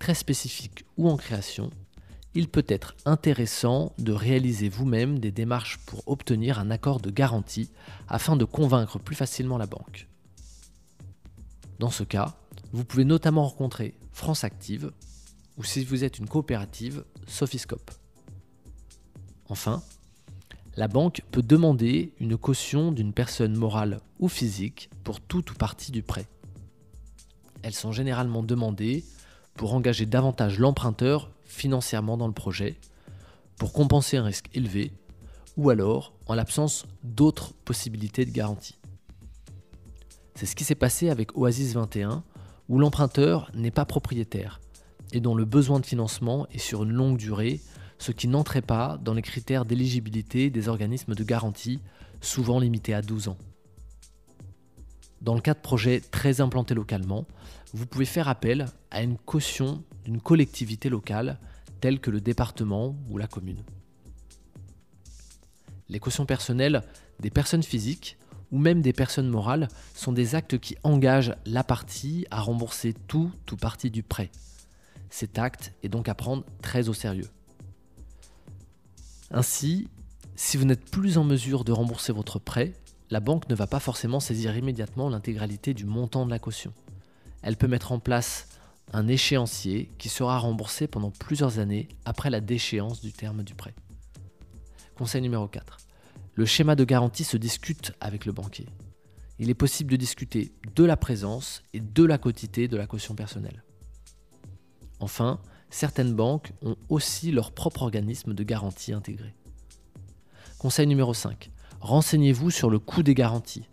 très 0.00 0.14
spécifique 0.14 0.84
ou 0.96 1.08
en 1.08 1.16
création, 1.16 1.70
il 2.34 2.48
peut 2.48 2.64
être 2.66 2.96
intéressant 3.04 3.92
de 3.98 4.10
réaliser 4.10 4.68
vous-même 4.68 5.20
des 5.20 5.30
démarches 5.30 5.78
pour 5.86 6.02
obtenir 6.08 6.58
un 6.58 6.72
accord 6.72 6.98
de 6.98 7.08
garantie 7.08 7.70
afin 8.08 8.34
de 8.34 8.44
convaincre 8.44 8.98
plus 8.98 9.14
facilement 9.14 9.58
la 9.58 9.66
banque. 9.66 10.08
Dans 11.78 11.92
ce 11.92 12.02
cas, 12.02 12.34
vous 12.72 12.84
pouvez 12.84 13.04
notamment 13.04 13.46
rencontrer 13.46 13.94
France 14.10 14.42
Active 14.42 14.90
ou 15.56 15.62
si 15.62 15.84
vous 15.84 16.02
êtes 16.02 16.18
une 16.18 16.28
coopérative, 16.28 17.04
Sophiscope. 17.28 17.92
Enfin, 19.48 19.84
la 20.76 20.88
banque 20.88 21.22
peut 21.30 21.42
demander 21.42 22.14
une 22.18 22.36
caution 22.36 22.92
d'une 22.92 23.12
personne 23.12 23.56
morale 23.56 24.00
ou 24.18 24.28
physique 24.28 24.90
pour 25.04 25.20
tout 25.20 25.50
ou 25.50 25.54
partie 25.54 25.92
du 25.92 26.02
prêt. 26.02 26.26
Elles 27.62 27.74
sont 27.74 27.92
généralement 27.92 28.42
demandées 28.42 29.04
pour 29.54 29.74
engager 29.74 30.06
davantage 30.06 30.58
l'emprunteur 30.58 31.30
financièrement 31.44 32.16
dans 32.16 32.26
le 32.26 32.32
projet, 32.32 32.76
pour 33.58 33.72
compenser 33.72 34.16
un 34.16 34.24
risque 34.24 34.48
élevé, 34.54 34.92
ou 35.56 35.68
alors 35.70 36.14
en 36.26 36.34
l'absence 36.34 36.86
d'autres 37.04 37.52
possibilités 37.52 38.24
de 38.24 38.30
garantie. 38.30 38.78
C'est 40.34 40.46
ce 40.46 40.56
qui 40.56 40.64
s'est 40.64 40.74
passé 40.74 41.10
avec 41.10 41.36
Oasis 41.36 41.74
21, 41.74 42.24
où 42.68 42.78
l'emprunteur 42.78 43.50
n'est 43.54 43.70
pas 43.70 43.84
propriétaire 43.84 44.60
et 45.12 45.20
dont 45.20 45.34
le 45.34 45.44
besoin 45.44 45.78
de 45.78 45.86
financement 45.86 46.46
est 46.48 46.58
sur 46.58 46.84
une 46.84 46.92
longue 46.92 47.18
durée 47.18 47.60
ce 48.02 48.10
qui 48.10 48.26
n'entrait 48.26 48.62
pas 48.62 48.98
dans 49.00 49.14
les 49.14 49.22
critères 49.22 49.64
d'éligibilité 49.64 50.50
des 50.50 50.68
organismes 50.68 51.14
de 51.14 51.22
garantie, 51.22 51.78
souvent 52.20 52.58
limités 52.58 52.94
à 52.94 53.00
12 53.00 53.28
ans. 53.28 53.38
Dans 55.20 55.36
le 55.36 55.40
cas 55.40 55.54
de 55.54 55.60
projets 55.60 56.00
très 56.00 56.40
implantés 56.40 56.74
localement, 56.74 57.26
vous 57.72 57.86
pouvez 57.86 58.04
faire 58.04 58.26
appel 58.26 58.66
à 58.90 59.04
une 59.04 59.16
caution 59.16 59.84
d'une 60.04 60.20
collectivité 60.20 60.88
locale 60.88 61.38
telle 61.80 62.00
que 62.00 62.10
le 62.10 62.20
département 62.20 62.96
ou 63.08 63.18
la 63.18 63.28
commune. 63.28 63.62
Les 65.88 66.00
cautions 66.00 66.26
personnelles 66.26 66.82
des 67.20 67.30
personnes 67.30 67.62
physiques 67.62 68.18
ou 68.50 68.58
même 68.58 68.82
des 68.82 68.92
personnes 68.92 69.28
morales 69.28 69.68
sont 69.94 70.12
des 70.12 70.34
actes 70.34 70.58
qui 70.58 70.76
engagent 70.82 71.36
la 71.46 71.62
partie 71.62 72.26
à 72.32 72.40
rembourser 72.40 72.94
tout 73.06 73.30
ou 73.52 73.56
partie 73.56 73.92
du 73.92 74.02
prêt. 74.02 74.32
Cet 75.08 75.38
acte 75.38 75.72
est 75.84 75.88
donc 75.88 76.08
à 76.08 76.16
prendre 76.16 76.44
très 76.62 76.88
au 76.88 76.94
sérieux. 76.94 77.28
Ainsi, 79.32 79.88
si 80.36 80.58
vous 80.58 80.66
n'êtes 80.66 80.90
plus 80.90 81.16
en 81.16 81.24
mesure 81.24 81.64
de 81.64 81.72
rembourser 81.72 82.12
votre 82.12 82.38
prêt, 82.38 82.74
la 83.10 83.20
banque 83.20 83.48
ne 83.48 83.54
va 83.54 83.66
pas 83.66 83.80
forcément 83.80 84.20
saisir 84.20 84.56
immédiatement 84.56 85.08
l'intégralité 85.08 85.72
du 85.72 85.86
montant 85.86 86.26
de 86.26 86.30
la 86.30 86.38
caution. 86.38 86.72
Elle 87.42 87.56
peut 87.56 87.66
mettre 87.66 87.92
en 87.92 87.98
place 87.98 88.48
un 88.92 89.08
échéancier 89.08 89.90
qui 89.96 90.10
sera 90.10 90.38
remboursé 90.38 90.86
pendant 90.86 91.10
plusieurs 91.10 91.58
années 91.58 91.88
après 92.04 92.28
la 92.28 92.40
déchéance 92.40 93.00
du 93.00 93.12
terme 93.12 93.42
du 93.42 93.54
prêt. 93.54 93.74
Conseil 94.96 95.22
numéro 95.22 95.48
4. 95.48 95.78
Le 96.34 96.44
schéma 96.44 96.76
de 96.76 96.84
garantie 96.84 97.24
se 97.24 97.38
discute 97.38 97.92
avec 98.00 98.26
le 98.26 98.32
banquier. 98.32 98.66
Il 99.38 99.48
est 99.48 99.54
possible 99.54 99.90
de 99.90 99.96
discuter 99.96 100.52
de 100.76 100.84
la 100.84 100.98
présence 100.98 101.62
et 101.72 101.80
de 101.80 102.04
la 102.04 102.18
quotité 102.18 102.68
de 102.68 102.76
la 102.76 102.86
caution 102.86 103.14
personnelle. 103.14 103.64
Enfin, 105.00 105.40
certaines 105.72 106.14
banques 106.14 106.52
ont 106.62 106.76
aussi 106.88 107.32
leur 107.32 107.50
propre 107.50 107.82
organisme 107.82 108.34
de 108.34 108.44
garantie 108.44 108.92
intégré. 108.92 109.34
Conseil 110.58 110.86
numéro 110.86 111.14
5. 111.14 111.50
Renseignez-vous 111.80 112.50
sur 112.50 112.70
le 112.70 112.78
coût 112.78 113.02
des 113.02 113.14
garanties. 113.14 113.68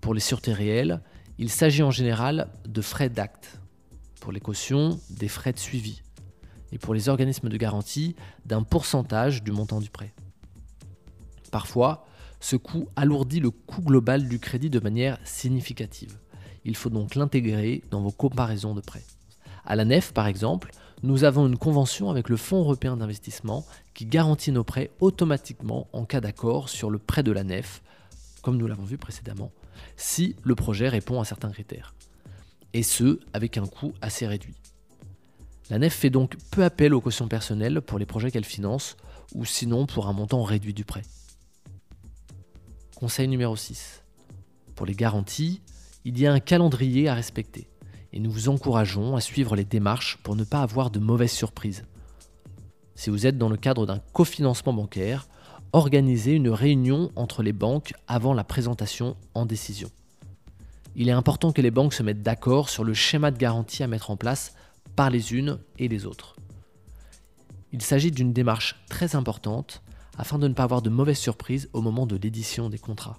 Pour 0.00 0.12
les 0.12 0.20
sûretés 0.20 0.52
réelles, 0.52 1.00
il 1.38 1.48
s'agit 1.48 1.82
en 1.82 1.90
général 1.90 2.48
de 2.68 2.82
frais 2.82 3.08
d'acte. 3.08 3.60
Pour 4.20 4.32
les 4.32 4.40
cautions, 4.40 5.00
des 5.08 5.28
frais 5.28 5.52
de 5.52 5.58
suivi. 5.58 6.02
Et 6.72 6.78
pour 6.78 6.92
les 6.92 7.08
organismes 7.08 7.48
de 7.48 7.56
garantie, 7.56 8.16
d'un 8.44 8.62
pourcentage 8.62 9.42
du 9.42 9.52
montant 9.52 9.80
du 9.80 9.90
prêt. 9.90 10.12
Parfois, 11.50 12.04
ce 12.40 12.56
coût 12.56 12.88
alourdit 12.96 13.40
le 13.40 13.50
coût 13.50 13.82
global 13.82 14.28
du 14.28 14.38
crédit 14.38 14.70
de 14.70 14.80
manière 14.80 15.18
significative. 15.24 16.18
Il 16.64 16.76
faut 16.76 16.90
donc 16.90 17.14
l'intégrer 17.14 17.82
dans 17.90 18.00
vos 18.02 18.12
comparaisons 18.12 18.74
de 18.74 18.80
prêts. 18.80 19.04
À 19.64 19.76
la 19.76 19.84
nef, 19.84 20.12
par 20.12 20.26
exemple, 20.26 20.70
nous 21.02 21.24
avons 21.24 21.46
une 21.46 21.56
convention 21.56 22.10
avec 22.10 22.28
le 22.28 22.36
Fonds 22.36 22.60
européen 22.60 22.96
d'investissement 22.96 23.64
qui 23.94 24.04
garantit 24.04 24.52
nos 24.52 24.64
prêts 24.64 24.90
automatiquement 25.00 25.88
en 25.92 26.04
cas 26.04 26.20
d'accord 26.20 26.68
sur 26.68 26.90
le 26.90 26.98
prêt 26.98 27.22
de 27.22 27.32
la 27.32 27.42
nef, 27.42 27.82
comme 28.42 28.58
nous 28.58 28.66
l'avons 28.66 28.84
vu 28.84 28.98
précédemment, 28.98 29.50
si 29.96 30.36
le 30.42 30.54
projet 30.54 30.88
répond 30.88 31.20
à 31.20 31.24
certains 31.24 31.50
critères. 31.50 31.94
Et 32.74 32.82
ce, 32.82 33.18
avec 33.32 33.56
un 33.56 33.66
coût 33.66 33.94
assez 34.02 34.26
réduit. 34.26 34.54
La 35.70 35.78
nef 35.78 35.94
fait 35.94 36.10
donc 36.10 36.36
peu 36.50 36.64
appel 36.64 36.92
aux 36.92 37.00
cautions 37.00 37.28
personnelles 37.28 37.80
pour 37.80 37.98
les 37.98 38.06
projets 38.06 38.30
qu'elle 38.30 38.44
finance, 38.44 38.96
ou 39.34 39.44
sinon 39.44 39.86
pour 39.86 40.06
un 40.08 40.12
montant 40.12 40.42
réduit 40.42 40.74
du 40.74 40.84
prêt. 40.84 41.02
Conseil 42.96 43.28
numéro 43.28 43.56
6. 43.56 44.02
Pour 44.74 44.84
les 44.84 44.94
garanties, 44.94 45.62
il 46.04 46.18
y 46.18 46.26
a 46.26 46.32
un 46.32 46.40
calendrier 46.40 47.08
à 47.08 47.14
respecter 47.14 47.68
et 48.12 48.20
nous 48.20 48.30
vous 48.30 48.48
encourageons 48.48 49.16
à 49.16 49.20
suivre 49.20 49.56
les 49.56 49.64
démarches 49.64 50.18
pour 50.22 50.36
ne 50.36 50.44
pas 50.44 50.62
avoir 50.62 50.90
de 50.90 50.98
mauvaises 50.98 51.32
surprises. 51.32 51.84
Si 52.94 53.10
vous 53.10 53.26
êtes 53.26 53.38
dans 53.38 53.48
le 53.48 53.56
cadre 53.56 53.86
d'un 53.86 54.00
cofinancement 54.12 54.72
bancaire, 54.72 55.28
organisez 55.72 56.32
une 56.32 56.50
réunion 56.50 57.12
entre 57.16 57.42
les 57.42 57.52
banques 57.52 57.94
avant 58.08 58.34
la 58.34 58.44
présentation 58.44 59.16
en 59.34 59.46
décision. 59.46 59.90
Il 60.96 61.08
est 61.08 61.12
important 61.12 61.52
que 61.52 61.62
les 61.62 61.70
banques 61.70 61.94
se 61.94 62.02
mettent 62.02 62.22
d'accord 62.22 62.68
sur 62.68 62.82
le 62.82 62.94
schéma 62.94 63.30
de 63.30 63.38
garantie 63.38 63.82
à 63.82 63.86
mettre 63.86 64.10
en 64.10 64.16
place 64.16 64.54
par 64.96 65.10
les 65.10 65.32
unes 65.32 65.58
et 65.78 65.88
les 65.88 66.04
autres. 66.04 66.36
Il 67.72 67.82
s'agit 67.82 68.10
d'une 68.10 68.32
démarche 68.32 68.84
très 68.88 69.14
importante 69.14 69.82
afin 70.18 70.38
de 70.38 70.48
ne 70.48 70.54
pas 70.54 70.64
avoir 70.64 70.82
de 70.82 70.90
mauvaises 70.90 71.18
surprises 71.18 71.70
au 71.72 71.80
moment 71.80 72.06
de 72.06 72.16
l'édition 72.16 72.68
des 72.68 72.78
contrats. 72.78 73.18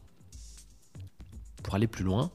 Pour 1.64 1.76
aller 1.76 1.88
plus 1.88 2.04
loin, 2.04 2.30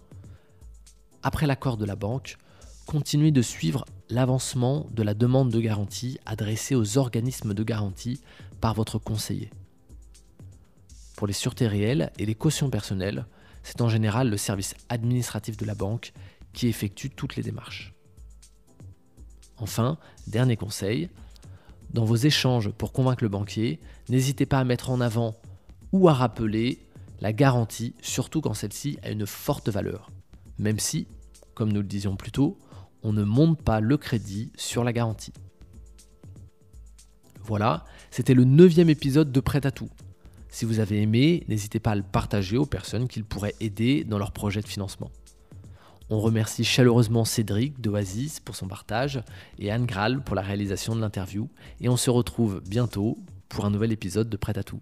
après 1.22 1.46
l'accord 1.46 1.76
de 1.76 1.84
la 1.84 1.96
banque, 1.96 2.38
continuez 2.86 3.32
de 3.32 3.42
suivre 3.42 3.84
l'avancement 4.08 4.86
de 4.92 5.02
la 5.02 5.12
demande 5.12 5.50
de 5.50 5.60
garantie 5.60 6.18
adressée 6.24 6.76
aux 6.76 6.98
organismes 6.98 7.52
de 7.52 7.64
garantie 7.64 8.20
par 8.60 8.74
votre 8.74 8.98
conseiller. 8.98 9.50
Pour 11.16 11.26
les 11.26 11.32
sûretés 11.32 11.66
réelles 11.66 12.12
et 12.18 12.26
les 12.26 12.36
cautions 12.36 12.70
personnelles, 12.70 13.26
c'est 13.64 13.80
en 13.80 13.88
général 13.88 14.30
le 14.30 14.36
service 14.36 14.74
administratif 14.88 15.56
de 15.56 15.66
la 15.66 15.74
banque 15.74 16.12
qui 16.52 16.68
effectue 16.68 17.10
toutes 17.10 17.34
les 17.34 17.42
démarches. 17.42 17.92
Enfin, 19.58 19.98
dernier 20.28 20.56
conseil, 20.56 21.08
dans 21.92 22.04
vos 22.04 22.16
échanges 22.16 22.70
pour 22.70 22.92
convaincre 22.92 23.24
le 23.24 23.28
banquier, 23.28 23.80
n'hésitez 24.08 24.46
pas 24.46 24.60
à 24.60 24.64
mettre 24.64 24.90
en 24.90 25.00
avant 25.00 25.34
ou 25.92 26.08
à 26.08 26.14
rappeler 26.14 26.78
la 27.20 27.32
garantie, 27.32 27.94
surtout 28.00 28.40
quand 28.40 28.54
celle-ci 28.54 28.98
a 29.02 29.10
une 29.10 29.26
forte 29.26 29.70
valeur, 29.70 30.12
même 30.58 30.78
si, 30.78 31.08
comme 31.54 31.72
nous 31.72 31.80
le 31.80 31.88
disions 31.88 32.16
plus 32.16 32.30
tôt, 32.30 32.58
on 33.06 33.12
ne 33.12 33.22
monte 33.22 33.62
pas 33.62 33.78
le 33.78 33.96
crédit 33.96 34.50
sur 34.56 34.82
la 34.82 34.92
garantie. 34.92 35.32
Voilà, 37.40 37.84
c'était 38.10 38.34
le 38.34 38.42
neuvième 38.42 38.90
épisode 38.90 39.30
de 39.30 39.38
Prêt 39.38 39.64
à 39.64 39.70
tout. 39.70 39.88
Si 40.48 40.64
vous 40.64 40.80
avez 40.80 41.00
aimé, 41.00 41.44
n'hésitez 41.46 41.78
pas 41.78 41.92
à 41.92 41.94
le 41.94 42.02
partager 42.02 42.56
aux 42.56 42.66
personnes 42.66 43.06
qu'il 43.06 43.24
pourrait 43.24 43.54
aider 43.60 44.02
dans 44.02 44.18
leur 44.18 44.32
projet 44.32 44.60
de 44.60 44.66
financement. 44.66 45.12
On 46.10 46.18
remercie 46.18 46.64
chaleureusement 46.64 47.24
Cédric 47.24 47.80
d'Oasis 47.80 48.40
pour 48.40 48.56
son 48.56 48.66
partage 48.66 49.22
et 49.60 49.70
Anne 49.70 49.86
Graal 49.86 50.24
pour 50.24 50.34
la 50.34 50.42
réalisation 50.42 50.96
de 50.96 51.00
l'interview. 51.00 51.48
Et 51.80 51.88
on 51.88 51.96
se 51.96 52.10
retrouve 52.10 52.60
bientôt 52.68 53.18
pour 53.48 53.66
un 53.66 53.70
nouvel 53.70 53.92
épisode 53.92 54.28
de 54.28 54.36
Prêt 54.36 54.58
à 54.58 54.64
tout. 54.64 54.80